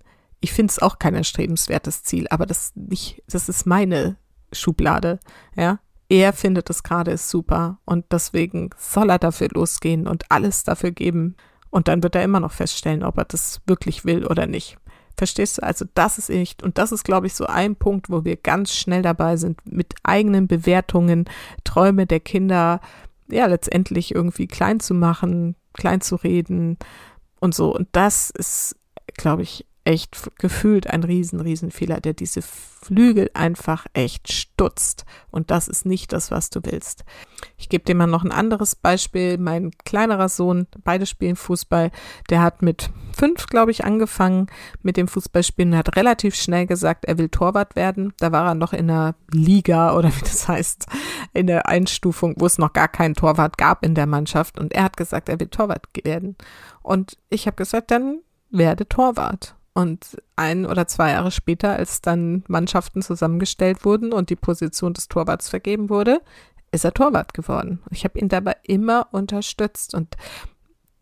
Ich 0.44 0.52
finde 0.52 0.72
es 0.72 0.78
auch 0.78 0.98
kein 0.98 1.14
erstrebenswertes 1.14 2.02
Ziel, 2.02 2.26
aber 2.28 2.44
das 2.44 2.72
nicht, 2.74 3.22
das 3.26 3.48
ist 3.48 3.64
meine 3.64 4.18
Schublade, 4.52 5.18
ja. 5.56 5.78
Er 6.10 6.34
findet 6.34 6.68
es 6.68 6.82
gerade 6.82 7.16
super 7.16 7.78
und 7.86 8.04
deswegen 8.12 8.68
soll 8.76 9.08
er 9.08 9.18
dafür 9.18 9.48
losgehen 9.54 10.06
und 10.06 10.30
alles 10.30 10.62
dafür 10.62 10.90
geben. 10.90 11.34
Und 11.70 11.88
dann 11.88 12.02
wird 12.02 12.14
er 12.14 12.22
immer 12.22 12.40
noch 12.40 12.52
feststellen, 12.52 13.04
ob 13.04 13.16
er 13.16 13.24
das 13.24 13.62
wirklich 13.66 14.04
will 14.04 14.26
oder 14.26 14.46
nicht. 14.46 14.76
Verstehst 15.16 15.56
du? 15.56 15.62
Also 15.62 15.86
das 15.94 16.18
ist 16.18 16.28
echt, 16.28 16.62
und 16.62 16.76
das 16.76 16.92
ist, 16.92 17.04
glaube 17.04 17.26
ich, 17.26 17.32
so 17.32 17.46
ein 17.46 17.74
Punkt, 17.74 18.10
wo 18.10 18.26
wir 18.26 18.36
ganz 18.36 18.74
schnell 18.74 19.00
dabei 19.00 19.38
sind, 19.38 19.58
mit 19.64 19.94
eigenen 20.02 20.46
Bewertungen 20.46 21.24
Träume 21.64 22.06
der 22.06 22.20
Kinder 22.20 22.82
ja 23.30 23.46
letztendlich 23.46 24.14
irgendwie 24.14 24.46
klein 24.46 24.78
zu 24.78 24.92
machen, 24.92 25.56
klein 25.72 26.02
zu 26.02 26.16
reden 26.16 26.76
und 27.40 27.54
so. 27.54 27.74
Und 27.74 27.88
das 27.92 28.28
ist, 28.28 28.76
glaube 29.16 29.40
ich, 29.40 29.64
echt 29.84 30.30
gefühlt 30.38 30.88
ein 30.88 31.04
riesen, 31.04 31.40
riesen 31.40 31.70
Fehler, 31.70 32.00
der 32.00 32.14
diese 32.14 32.40
Flügel 32.40 33.30
einfach 33.34 33.86
echt 33.92 34.32
stutzt. 34.32 35.04
Und 35.30 35.50
das 35.50 35.68
ist 35.68 35.84
nicht 35.84 36.12
das, 36.12 36.30
was 36.30 36.48
du 36.48 36.60
willst. 36.64 37.04
Ich 37.58 37.68
gebe 37.68 37.84
dir 37.84 37.94
mal 37.94 38.06
noch 38.06 38.24
ein 38.24 38.32
anderes 38.32 38.76
Beispiel. 38.76 39.36
Mein 39.36 39.72
kleinerer 39.84 40.30
Sohn, 40.30 40.66
beide 40.84 41.04
spielen 41.04 41.36
Fußball, 41.36 41.90
der 42.30 42.42
hat 42.42 42.62
mit 42.62 42.90
fünf, 43.14 43.46
glaube 43.46 43.72
ich, 43.72 43.84
angefangen 43.84 44.46
mit 44.82 44.96
dem 44.96 45.06
Fußballspielen 45.06 45.72
und 45.72 45.78
hat 45.78 45.96
relativ 45.96 46.34
schnell 46.34 46.66
gesagt, 46.66 47.04
er 47.04 47.18
will 47.18 47.28
Torwart 47.28 47.76
werden. 47.76 48.14
Da 48.18 48.32
war 48.32 48.46
er 48.46 48.54
noch 48.54 48.72
in 48.72 48.88
der 48.88 49.14
Liga 49.32 49.96
oder 49.96 50.08
wie 50.08 50.20
das 50.20 50.48
heißt, 50.48 50.86
in 51.34 51.46
der 51.46 51.68
Einstufung, 51.68 52.34
wo 52.38 52.46
es 52.46 52.56
noch 52.56 52.72
gar 52.72 52.88
keinen 52.88 53.14
Torwart 53.14 53.58
gab 53.58 53.84
in 53.84 53.94
der 53.94 54.06
Mannschaft. 54.06 54.58
Und 54.58 54.72
er 54.72 54.84
hat 54.84 54.96
gesagt, 54.96 55.28
er 55.28 55.40
will 55.40 55.48
Torwart 55.48 55.88
werden. 56.04 56.36
Und 56.82 57.18
ich 57.28 57.46
habe 57.46 57.56
gesagt, 57.56 57.90
dann 57.90 58.20
werde 58.50 58.88
Torwart. 58.88 59.56
Und 59.74 60.22
ein 60.36 60.66
oder 60.66 60.86
zwei 60.86 61.10
Jahre 61.10 61.32
später, 61.32 61.74
als 61.74 62.00
dann 62.00 62.44
Mannschaften 62.46 63.02
zusammengestellt 63.02 63.84
wurden 63.84 64.12
und 64.12 64.30
die 64.30 64.36
Position 64.36 64.94
des 64.94 65.08
Torwarts 65.08 65.48
vergeben 65.48 65.90
wurde, 65.90 66.20
ist 66.70 66.84
er 66.84 66.94
Torwart 66.94 67.34
geworden. 67.34 67.82
Ich 67.90 68.04
habe 68.04 68.18
ihn 68.18 68.28
dabei 68.28 68.56
immer 68.62 69.08
unterstützt 69.10 69.94
und 69.94 70.16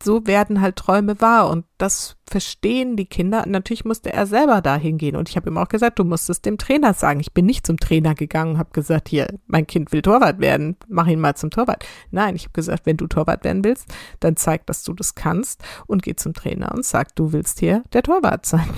so 0.02 0.26
werden 0.26 0.60
halt 0.60 0.76
Träume 0.76 1.20
wahr 1.20 1.48
und 1.50 1.64
das 1.78 2.16
verstehen 2.28 2.96
die 2.96 3.06
Kinder. 3.06 3.44
Natürlich 3.46 3.84
musste 3.84 4.12
er 4.12 4.26
selber 4.26 4.60
dahin 4.60 4.98
gehen 4.98 5.16
und 5.16 5.28
ich 5.28 5.36
habe 5.36 5.50
ihm 5.50 5.58
auch 5.58 5.68
gesagt, 5.68 5.98
du 5.98 6.04
musst 6.04 6.30
es 6.30 6.42
dem 6.42 6.58
Trainer 6.58 6.94
sagen. 6.94 7.20
Ich 7.20 7.32
bin 7.32 7.46
nicht 7.46 7.66
zum 7.66 7.78
Trainer 7.78 8.14
gegangen 8.14 8.52
und 8.52 8.58
habe 8.58 8.70
gesagt, 8.72 9.08
hier, 9.08 9.38
mein 9.46 9.66
Kind 9.66 9.92
will 9.92 10.02
Torwart 10.02 10.40
werden, 10.40 10.76
mach 10.88 11.06
ihn 11.06 11.20
mal 11.20 11.34
zum 11.34 11.50
Torwart. 11.50 11.84
Nein, 12.10 12.36
ich 12.36 12.44
habe 12.44 12.52
gesagt, 12.52 12.86
wenn 12.86 12.96
du 12.96 13.06
Torwart 13.06 13.44
werden 13.44 13.64
willst, 13.64 13.86
dann 14.20 14.36
zeig, 14.36 14.66
dass 14.66 14.82
du 14.84 14.92
das 14.92 15.14
kannst 15.14 15.62
und 15.86 16.02
geh 16.02 16.16
zum 16.16 16.34
Trainer 16.34 16.72
und 16.74 16.84
sag, 16.84 17.14
du 17.16 17.32
willst 17.32 17.60
hier 17.60 17.82
der 17.92 18.02
Torwart 18.02 18.46
sein. 18.46 18.68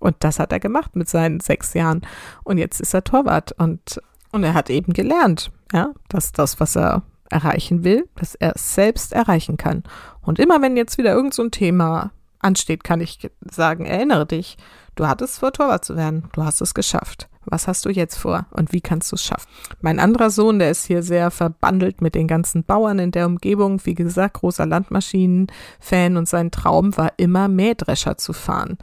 Und 0.00 0.16
das 0.20 0.38
hat 0.38 0.52
er 0.52 0.60
gemacht 0.60 0.96
mit 0.96 1.08
seinen 1.08 1.40
sechs 1.40 1.74
Jahren 1.74 2.02
und 2.42 2.58
jetzt 2.58 2.80
ist 2.80 2.94
er 2.94 3.04
Torwart 3.04 3.52
und 3.52 4.00
und 4.32 4.44
er 4.44 4.54
hat 4.54 4.70
eben 4.70 4.94
gelernt, 4.94 5.52
ja, 5.72 5.92
dass 6.08 6.32
das, 6.32 6.58
was 6.58 6.74
er 6.74 7.02
erreichen 7.32 7.84
will, 7.84 8.08
dass 8.16 8.34
er 8.34 8.54
es 8.54 8.74
selbst 8.74 9.12
erreichen 9.12 9.56
kann. 9.56 9.82
Und 10.20 10.38
immer 10.38 10.62
wenn 10.62 10.76
jetzt 10.76 10.98
wieder 10.98 11.12
irgend 11.12 11.34
so 11.34 11.42
ein 11.42 11.50
Thema 11.50 12.12
ansteht, 12.38 12.84
kann 12.84 13.00
ich 13.00 13.30
sagen, 13.40 13.86
erinnere 13.86 14.26
dich, 14.26 14.56
du 14.94 15.06
hattest 15.06 15.38
vor, 15.38 15.52
Torwart 15.52 15.84
zu 15.84 15.96
werden. 15.96 16.28
Du 16.32 16.44
hast 16.44 16.60
es 16.60 16.74
geschafft. 16.74 17.28
Was 17.44 17.66
hast 17.66 17.84
du 17.84 17.90
jetzt 17.90 18.16
vor 18.16 18.46
und 18.50 18.72
wie 18.72 18.80
kannst 18.80 19.10
du 19.10 19.16
es 19.16 19.24
schaffen? 19.24 19.48
Mein 19.80 19.98
anderer 19.98 20.30
Sohn, 20.30 20.60
der 20.60 20.70
ist 20.70 20.86
hier 20.86 21.02
sehr 21.02 21.32
verbandelt 21.32 22.00
mit 22.00 22.14
den 22.14 22.28
ganzen 22.28 22.62
Bauern 22.62 23.00
in 23.00 23.10
der 23.10 23.26
Umgebung. 23.26 23.80
Wie 23.84 23.94
gesagt, 23.94 24.34
großer 24.34 24.64
Landmaschinen-Fan 24.64 26.16
und 26.16 26.28
sein 26.28 26.52
Traum 26.52 26.96
war 26.96 27.12
immer 27.16 27.48
Mähdrescher 27.48 28.16
zu 28.16 28.32
fahren. 28.32 28.78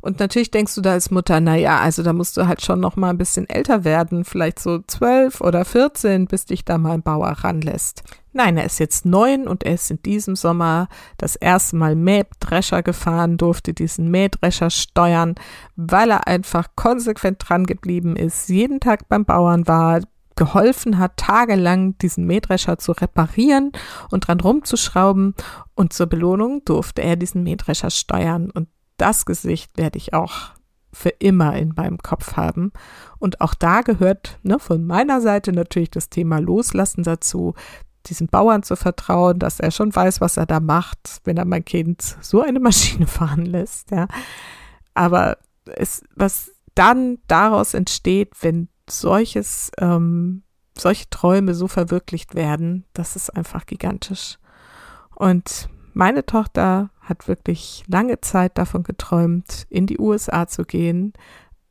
Und 0.00 0.20
natürlich 0.20 0.50
denkst 0.50 0.74
du 0.74 0.80
da 0.80 0.92
als 0.92 1.10
Mutter, 1.10 1.40
na 1.40 1.56
ja, 1.56 1.78
also 1.80 2.02
da 2.02 2.12
musst 2.12 2.36
du 2.36 2.46
halt 2.46 2.62
schon 2.62 2.80
noch 2.80 2.96
mal 2.96 3.10
ein 3.10 3.18
bisschen 3.18 3.48
älter 3.48 3.84
werden, 3.84 4.24
vielleicht 4.24 4.58
so 4.58 4.80
zwölf 4.86 5.40
oder 5.40 5.64
vierzehn, 5.64 6.26
bis 6.26 6.46
dich 6.46 6.64
da 6.64 6.78
mal 6.78 6.92
ein 6.92 7.02
Bauer 7.02 7.30
ranlässt. 7.30 8.02
Nein, 8.32 8.56
er 8.56 8.64
ist 8.64 8.78
jetzt 8.78 9.04
neun 9.04 9.48
und 9.48 9.64
er 9.64 9.74
ist 9.74 9.90
in 9.90 10.00
diesem 10.02 10.36
Sommer 10.36 10.88
das 11.18 11.36
erste 11.36 11.76
Mal 11.76 11.96
Mähdrescher 11.96 12.82
gefahren, 12.82 13.36
durfte 13.36 13.74
diesen 13.74 14.10
Mähdrescher 14.10 14.70
steuern, 14.70 15.34
weil 15.76 16.10
er 16.10 16.26
einfach 16.28 16.68
konsequent 16.76 17.38
dran 17.48 17.64
geblieben 17.64 18.16
ist, 18.16 18.48
jeden 18.48 18.80
Tag 18.80 19.08
beim 19.08 19.24
Bauern 19.24 19.66
war, 19.66 20.00
geholfen 20.36 20.96
hat, 20.98 21.18
tagelang 21.18 21.98
diesen 21.98 22.24
Mähdrescher 22.24 22.78
zu 22.78 22.92
reparieren 22.92 23.72
und 24.10 24.26
dran 24.26 24.40
rumzuschrauben. 24.40 25.34
Und 25.74 25.92
zur 25.92 26.06
Belohnung 26.06 26.64
durfte 26.64 27.02
er 27.02 27.16
diesen 27.16 27.42
Mähdrescher 27.42 27.90
steuern. 27.90 28.50
Und 28.50 28.68
das 29.00 29.24
Gesicht 29.26 29.76
werde 29.78 29.98
ich 29.98 30.14
auch 30.14 30.52
für 30.92 31.10
immer 31.10 31.56
in 31.56 31.72
meinem 31.76 31.98
Kopf 31.98 32.36
haben. 32.36 32.72
Und 33.18 33.40
auch 33.40 33.54
da 33.54 33.82
gehört 33.82 34.38
ne, 34.42 34.58
von 34.58 34.86
meiner 34.86 35.20
Seite 35.20 35.52
natürlich 35.52 35.90
das 35.90 36.08
Thema 36.08 36.38
Loslassen 36.38 37.04
dazu, 37.04 37.54
diesem 38.06 38.28
Bauern 38.28 38.62
zu 38.62 38.76
vertrauen, 38.76 39.38
dass 39.38 39.60
er 39.60 39.70
schon 39.70 39.94
weiß, 39.94 40.20
was 40.20 40.36
er 40.36 40.46
da 40.46 40.58
macht, 40.58 41.20
wenn 41.24 41.36
er 41.36 41.44
mein 41.44 41.64
Kind 41.64 42.16
so 42.20 42.42
eine 42.42 42.60
Maschine 42.60 43.06
fahren 43.08 43.46
lässt. 43.46 43.90
Ja. 43.90 44.08
Aber 44.94 45.38
es, 45.66 46.02
was 46.16 46.50
dann 46.74 47.18
daraus 47.26 47.74
entsteht, 47.74 48.32
wenn 48.40 48.68
solches, 48.88 49.70
ähm, 49.78 50.42
solche 50.76 51.10
Träume 51.10 51.54
so 51.54 51.68
verwirklicht 51.68 52.34
werden, 52.34 52.84
das 52.94 53.16
ist 53.16 53.30
einfach 53.30 53.66
gigantisch. 53.66 54.38
Und 55.14 55.68
meine 55.92 56.24
Tochter 56.24 56.90
hat 57.10 57.28
wirklich 57.28 57.84
lange 57.86 58.20
Zeit 58.20 58.56
davon 58.56 58.82
geträumt, 58.82 59.66
in 59.68 59.86
die 59.86 59.98
USA 59.98 60.46
zu 60.46 60.64
gehen, 60.64 61.12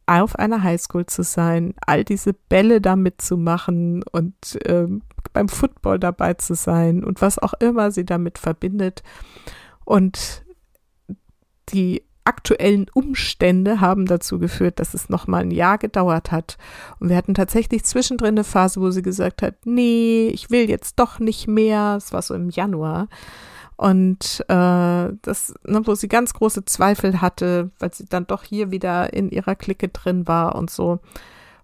auf 0.05 0.35
einer 0.37 0.63
Highschool 0.63 1.05
zu 1.05 1.23
sein, 1.23 1.73
all 1.85 2.03
diese 2.03 2.33
Bälle 2.33 2.81
da 2.81 2.95
mitzumachen 2.95 4.03
und 4.11 4.59
ähm, 4.65 5.01
beim 5.33 5.49
Football 5.49 5.99
dabei 5.99 6.33
zu 6.33 6.55
sein 6.55 7.03
und 7.03 7.21
was 7.21 7.39
auch 7.39 7.53
immer 7.53 7.91
sie 7.91 8.05
damit 8.05 8.37
verbindet. 8.37 9.03
Und 9.85 10.43
die 11.69 12.03
aktuellen 12.23 12.87
Umstände 12.93 13.81
haben 13.81 14.05
dazu 14.05 14.39
geführt, 14.39 14.79
dass 14.79 14.93
es 14.93 15.09
nochmal 15.09 15.41
ein 15.41 15.51
Jahr 15.51 15.77
gedauert 15.77 16.31
hat. 16.31 16.57
Und 16.99 17.09
wir 17.09 17.15
hatten 17.15 17.33
tatsächlich 17.33 17.83
zwischendrin 17.83 18.29
eine 18.29 18.43
Phase, 18.43 18.81
wo 18.81 18.91
sie 18.91 19.01
gesagt 19.01 19.41
hat, 19.41 19.65
nee, 19.65 20.27
ich 20.27 20.51
will 20.51 20.69
jetzt 20.69 20.99
doch 20.99 21.19
nicht 21.19 21.47
mehr. 21.47 21.95
Es 21.97 22.13
war 22.13 22.21
so 22.21 22.35
im 22.35 22.49
Januar. 22.49 23.07
Und 23.79 24.43
äh, 24.49 25.13
das, 25.21 25.53
ne, 25.63 25.81
wo 25.85 25.95
sie 25.95 26.09
ganz 26.09 26.33
große 26.33 26.65
Zweifel 26.65 27.21
hatte, 27.21 27.71
weil 27.79 27.93
sie 27.93 28.03
dann 28.03 28.27
doch 28.27 28.43
hier 28.43 28.71
wieder 28.71 29.13
in 29.13 29.29
ihrer 29.29 29.55
Clique 29.55 29.87
drin 29.87 30.27
war 30.27 30.55
und 30.55 30.69
so. 30.69 30.99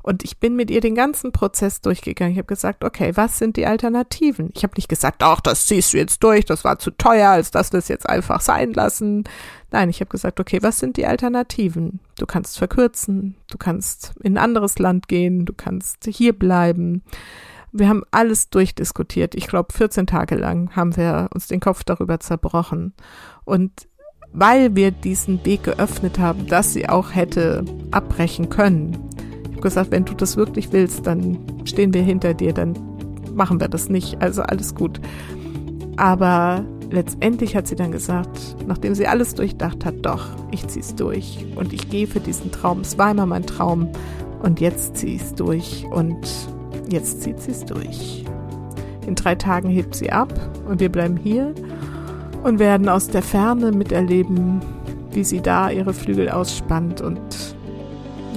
Und 0.02 0.24
ich 0.24 0.40
bin 0.40 0.56
mit 0.56 0.72
ihr 0.72 0.80
den 0.80 0.96
ganzen 0.96 1.34
Prozess 1.34 1.82
durchgegangen. 1.82 2.32
Ich 2.32 2.38
habe 2.38 2.48
gesagt, 2.48 2.86
okay, 2.86 3.12
was 3.16 3.38
sind 3.38 3.58
die 3.58 3.66
Alternativen? 3.66 4.50
Ich 4.56 4.64
habe 4.64 4.76
nicht 4.78 4.88
gesagt, 4.88 5.24
ach, 5.24 5.42
das 5.42 5.66
ziehst 5.66 5.92
du 5.92 5.98
jetzt 5.98 6.24
durch, 6.24 6.46
das 6.46 6.64
war 6.64 6.80
zu 6.80 6.92
teuer, 6.92 7.32
als 7.32 7.52
dass 7.52 7.74
wir 7.74 7.80
es 7.80 7.90
jetzt 7.90 8.08
einfach 8.08 8.40
sein 8.40 8.72
lassen. 8.72 9.26
Nein, 9.72 9.90
ich 9.90 10.00
habe 10.00 10.10
gesagt, 10.10 10.40
okay, 10.40 10.60
was 10.62 10.80
sind 10.80 10.96
die 10.96 11.08
Alternativen? 11.08 12.00
Du 12.18 12.26
kannst 12.26 12.58
verkürzen, 12.58 13.36
du 13.52 13.58
kannst 13.58 14.14
in 14.24 14.36
ein 14.36 14.44
anderes 14.44 14.80
Land 14.80 15.10
gehen, 15.10 15.44
du 15.44 15.52
kannst 15.52 16.06
hier 16.06 16.32
bleiben. 16.32 17.04
Wir 17.78 17.90
haben 17.90 18.04
alles 18.10 18.50
durchdiskutiert. 18.50 19.36
Ich 19.36 19.48
glaube, 19.48 19.74
14 19.74 20.08
Tage 20.08 20.36
lang 20.36 20.74
haben 20.78 20.96
wir 20.96 21.28
uns 21.34 21.48
den 21.48 21.60
Kopf 21.60 21.84
darüber 21.84 22.22
zerbrochen. 22.22 22.94
Und 23.44 23.90
weil 24.32 24.78
wir 24.78 24.92
diesen 24.92 25.44
Weg 25.44 25.64
geöffnet 25.64 26.18
haben, 26.18 26.48
dass 26.48 26.72
sie 26.72 26.88
auch 26.88 27.14
hätte 27.14 27.66
abbrechen 27.92 28.48
können. 28.48 29.10
Ich 29.44 29.50
habe 29.52 29.62
gesagt, 29.62 29.92
wenn 29.92 30.06
du 30.06 30.14
das 30.14 30.38
wirklich 30.38 30.72
willst, 30.72 31.06
dann 31.06 31.38
stehen 31.66 31.94
wir 31.94 32.02
hinter 32.02 32.34
dir, 32.34 32.54
dann 32.54 32.80
machen 33.34 33.60
wir 33.60 33.68
das 33.68 33.90
nicht. 33.90 34.22
Also 34.22 34.42
alles 34.44 34.74
gut. 34.74 35.02
Aber 35.98 36.64
letztendlich 36.92 37.58
hat 37.58 37.68
sie 37.68 37.76
dann 37.76 37.92
gesagt, 37.92 38.56
nachdem 38.66 38.96
sie 38.96 39.06
alles 39.06 39.36
durchdacht 39.36 39.84
hat, 39.84 39.96
doch, 40.04 40.28
ich 40.50 40.66
zieh's 40.68 40.96
durch 40.96 41.46
und 41.58 41.74
ich 41.74 41.90
gehe 41.90 42.08
für 42.08 42.22
diesen 42.22 42.54
Traum. 42.54 42.80
Es 42.80 42.98
war 42.98 43.12
immer 43.12 43.26
mein 43.26 43.46
Traum 43.46 43.90
und 44.42 44.62
jetzt 44.62 44.96
zieh 44.96 45.16
ich's 45.16 45.36
durch 45.36 45.86
und 45.92 46.26
Jetzt 46.88 47.22
zieht 47.22 47.42
sie 47.42 47.52
es 47.52 47.66
durch. 47.66 48.26
In 49.08 49.16
drei 49.16 49.36
Tagen 49.36 49.70
hebt 49.70 49.96
sie 49.96 50.12
ab 50.12 50.34
und 50.68 50.80
wir 50.80 50.92
bleiben 50.92 51.18
hier 51.18 51.54
und 52.44 52.60
werden 52.60 52.90
aus 52.90 53.08
der 53.08 53.22
Ferne 53.22 53.72
miterleben, 53.72 54.62
wie 55.12 55.24
sie 55.24 55.42
da 55.42 55.70
ihre 55.70 55.94
Flügel 55.94 56.30
ausspannt 56.30 57.02
und 57.02 57.20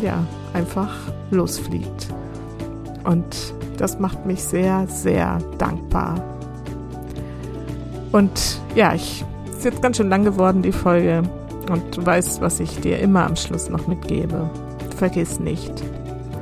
ja, 0.03 0.25
einfach 0.53 0.95
losfliegt. 1.31 2.09
Und 3.05 3.55
das 3.79 3.99
macht 3.99 4.27
mich 4.27 4.43
sehr, 4.43 4.87
sehr 4.87 5.39
dankbar. 5.59 6.23
Und 8.13 8.61
ja, 8.75 8.95
ich 8.95 9.25
ist 9.51 9.65
jetzt 9.65 9.83
ganz 9.83 9.97
schön 9.97 10.09
lang 10.09 10.25
geworden, 10.25 10.63
die 10.63 10.73
Folge. 10.73 11.23
Und 11.71 11.97
du 11.97 12.07
weißt, 12.07 12.41
was 12.41 12.61
ich 12.61 12.81
dir 12.81 12.99
immer 13.01 13.27
am 13.27 13.37
Schluss 13.37 13.69
noch 13.69 13.87
mitgebe. 13.87 14.49
Vergiss 14.97 15.39
nicht, 15.39 15.73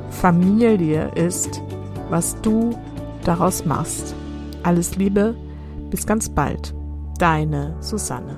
Familie 0.09 1.11
ist 1.15 1.61
was 2.09 2.39
du 2.41 2.77
daraus 3.23 3.65
machst. 3.65 4.15
Alles 4.63 4.95
Liebe, 4.95 5.35
bis 5.89 6.05
ganz 6.05 6.29
bald. 6.29 6.73
Deine 7.19 7.75
Susanne. 7.79 8.37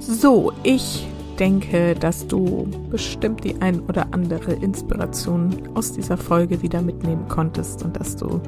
So, 0.00 0.52
ich 0.62 1.06
denke, 1.38 1.94
dass 1.94 2.26
du 2.28 2.68
bestimmt 2.90 3.42
die 3.42 3.60
ein 3.60 3.80
oder 3.80 4.06
andere 4.12 4.52
Inspiration 4.52 5.50
aus 5.74 5.92
dieser 5.92 6.16
Folge 6.16 6.62
wieder 6.62 6.80
mitnehmen 6.80 7.26
konntest 7.28 7.84
und 7.84 7.98
dass 7.98 8.14
du 8.14 8.40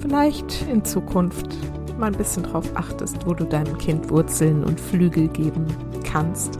vielleicht 0.00 0.66
in 0.70 0.84
Zukunft 0.84 1.56
mal 1.98 2.08
ein 2.08 2.18
bisschen 2.18 2.42
drauf 2.42 2.70
achtest, 2.74 3.26
wo 3.26 3.32
du 3.32 3.44
deinem 3.44 3.78
Kind 3.78 4.10
Wurzeln 4.10 4.64
und 4.64 4.78
Flügel 4.78 5.28
geben 5.28 5.66
kannst. 6.04 6.58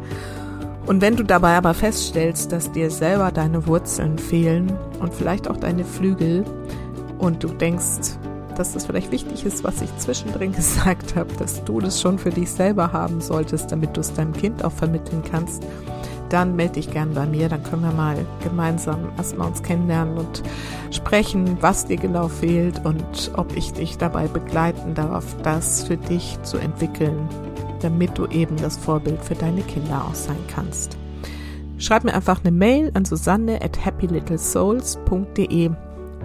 Und 0.87 1.01
wenn 1.01 1.17
du 1.17 1.23
dabei 1.23 1.57
aber 1.57 1.73
feststellst, 1.73 2.53
dass 2.53 2.71
dir 2.71 2.91
selber 2.91 3.33
deine 3.33 3.67
Wurzeln 3.67 4.19
fehlen 4.19 4.71
und 5.01 5.15
vielleicht 5.15 5.49
auch 5.49 5.57
deine 5.57 5.85
Flügel 5.85 6.45
und 7.19 7.43
du 7.43 7.49
denkst, 7.49 8.19
dass 8.57 8.73
das 8.75 8.87
vielleicht 8.87 9.11
wichtig 9.11 9.47
ist, 9.47 9.65
was 9.65 9.81
ich 9.81 9.97
zwischendrin 9.99 10.53
gesagt 10.57 11.17
habe, 11.17 11.33
dass 11.39 11.65
du 11.65 11.81
das 11.81 12.01
schon 12.01 12.19
für 12.19 12.31
dich 12.31 12.51
selber 12.51 12.93
haben 12.93 13.21
solltest, 13.21 13.73
damit 13.73 13.97
du 13.97 14.01
es 14.01 14.13
deinem 14.13 14.35
Kind 14.35 14.63
auch 14.63 14.73
vermitteln 14.73 15.23
kannst, 15.29 15.65
dann 16.29 16.57
melde 16.57 16.75
dich 16.75 16.91
gern 16.91 17.15
bei 17.15 17.27
mir, 17.27 17.49
dann 17.49 17.63
können 17.63 17.83
wir 17.83 17.93
mal 17.93 18.17
gemeinsam 18.43 19.11
erstmal 19.17 19.49
uns 19.49 19.63
kennenlernen 19.63 20.19
und 20.19 20.43
sprechen, 20.91 21.59
was 21.61 21.87
dir 21.87 21.97
genau 21.97 22.29
fehlt 22.29 22.85
und 22.85 23.31
ob 23.37 23.57
ich 23.57 23.73
dich 23.73 23.99
dabei 23.99 24.27
begleiten 24.27 24.95
darf, 24.95 25.25
das 25.43 25.85
für 25.85 25.97
dich 25.97 26.39
zu 26.43 26.59
entwickeln, 26.59 27.29
damit 27.85 28.17
du 28.19 28.27
eben 28.27 28.57
das 28.57 28.77
Vorbild 28.77 29.23
für 29.23 29.35
deine 29.35 29.63
Kinder 29.63 30.05
auch 30.09 30.15
sein 30.15 30.39
kannst. 30.49 30.97
Schreib 31.79 32.05
mir 32.05 32.15
einfach 32.15 32.41
eine 32.43 32.51
Mail 32.51 32.91
an 32.95 33.05
susanne 33.05 33.61
at 33.63 33.85
happylittlesouls.de, 33.85 35.71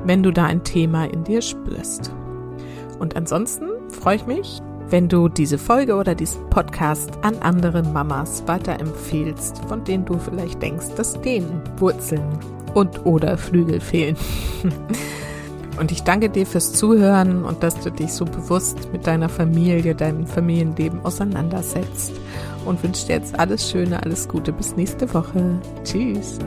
wenn 0.06 0.24
du 0.24 0.32
da 0.32 0.46
ein 0.46 0.64
Thema 0.64 1.06
in 1.06 1.24
dir 1.24 1.42
spürst. 1.42 2.12
Und 3.00 3.16
ansonsten 3.16 3.68
freue 3.90 4.16
ich 4.16 4.26
mich, 4.26 4.62
wenn 4.90 5.08
du 5.08 5.28
diese 5.28 5.58
Folge 5.58 5.96
oder 5.96 6.16
diesen 6.16 6.50
Podcast 6.50 7.12
an 7.24 7.36
andere 7.40 7.84
Mamas 7.84 8.44
weiterempfehlst, 8.48 9.60
von 9.68 9.84
denen 9.84 10.06
du 10.06 10.18
vielleicht 10.18 10.62
denkst, 10.62 10.96
dass 10.96 11.20
denen 11.22 11.62
Wurzeln 11.78 12.40
und 12.74 13.06
oder 13.06 13.38
Flügel 13.38 13.82
fehlen. 13.82 14.16
Und 15.80 15.94
ich 15.94 16.04
danke 16.04 16.30
dir 16.30 16.46
fürs 16.46 16.74
Zuhören 16.74 17.46
und 17.46 17.64
dass 17.64 17.80
du 17.80 17.90
dich 17.90 18.12
so 18.12 18.26
bewusst 18.26 18.92
mit 18.92 19.08
deiner 19.08 19.30
Familie, 19.30 19.96
deinem 19.96 20.28
Familienleben 20.28 21.06
auseinandersetzt. 21.06 22.12
Und 22.66 22.84
wünsche 22.84 23.08
dir 23.08 23.16
jetzt 23.16 23.40
alles 23.40 23.70
Schöne, 23.70 24.04
alles 24.04 24.28
Gute. 24.28 24.52
Bis 24.52 24.76
nächste 24.76 25.14
Woche. 25.14 25.60
Tschüss. 25.86 26.38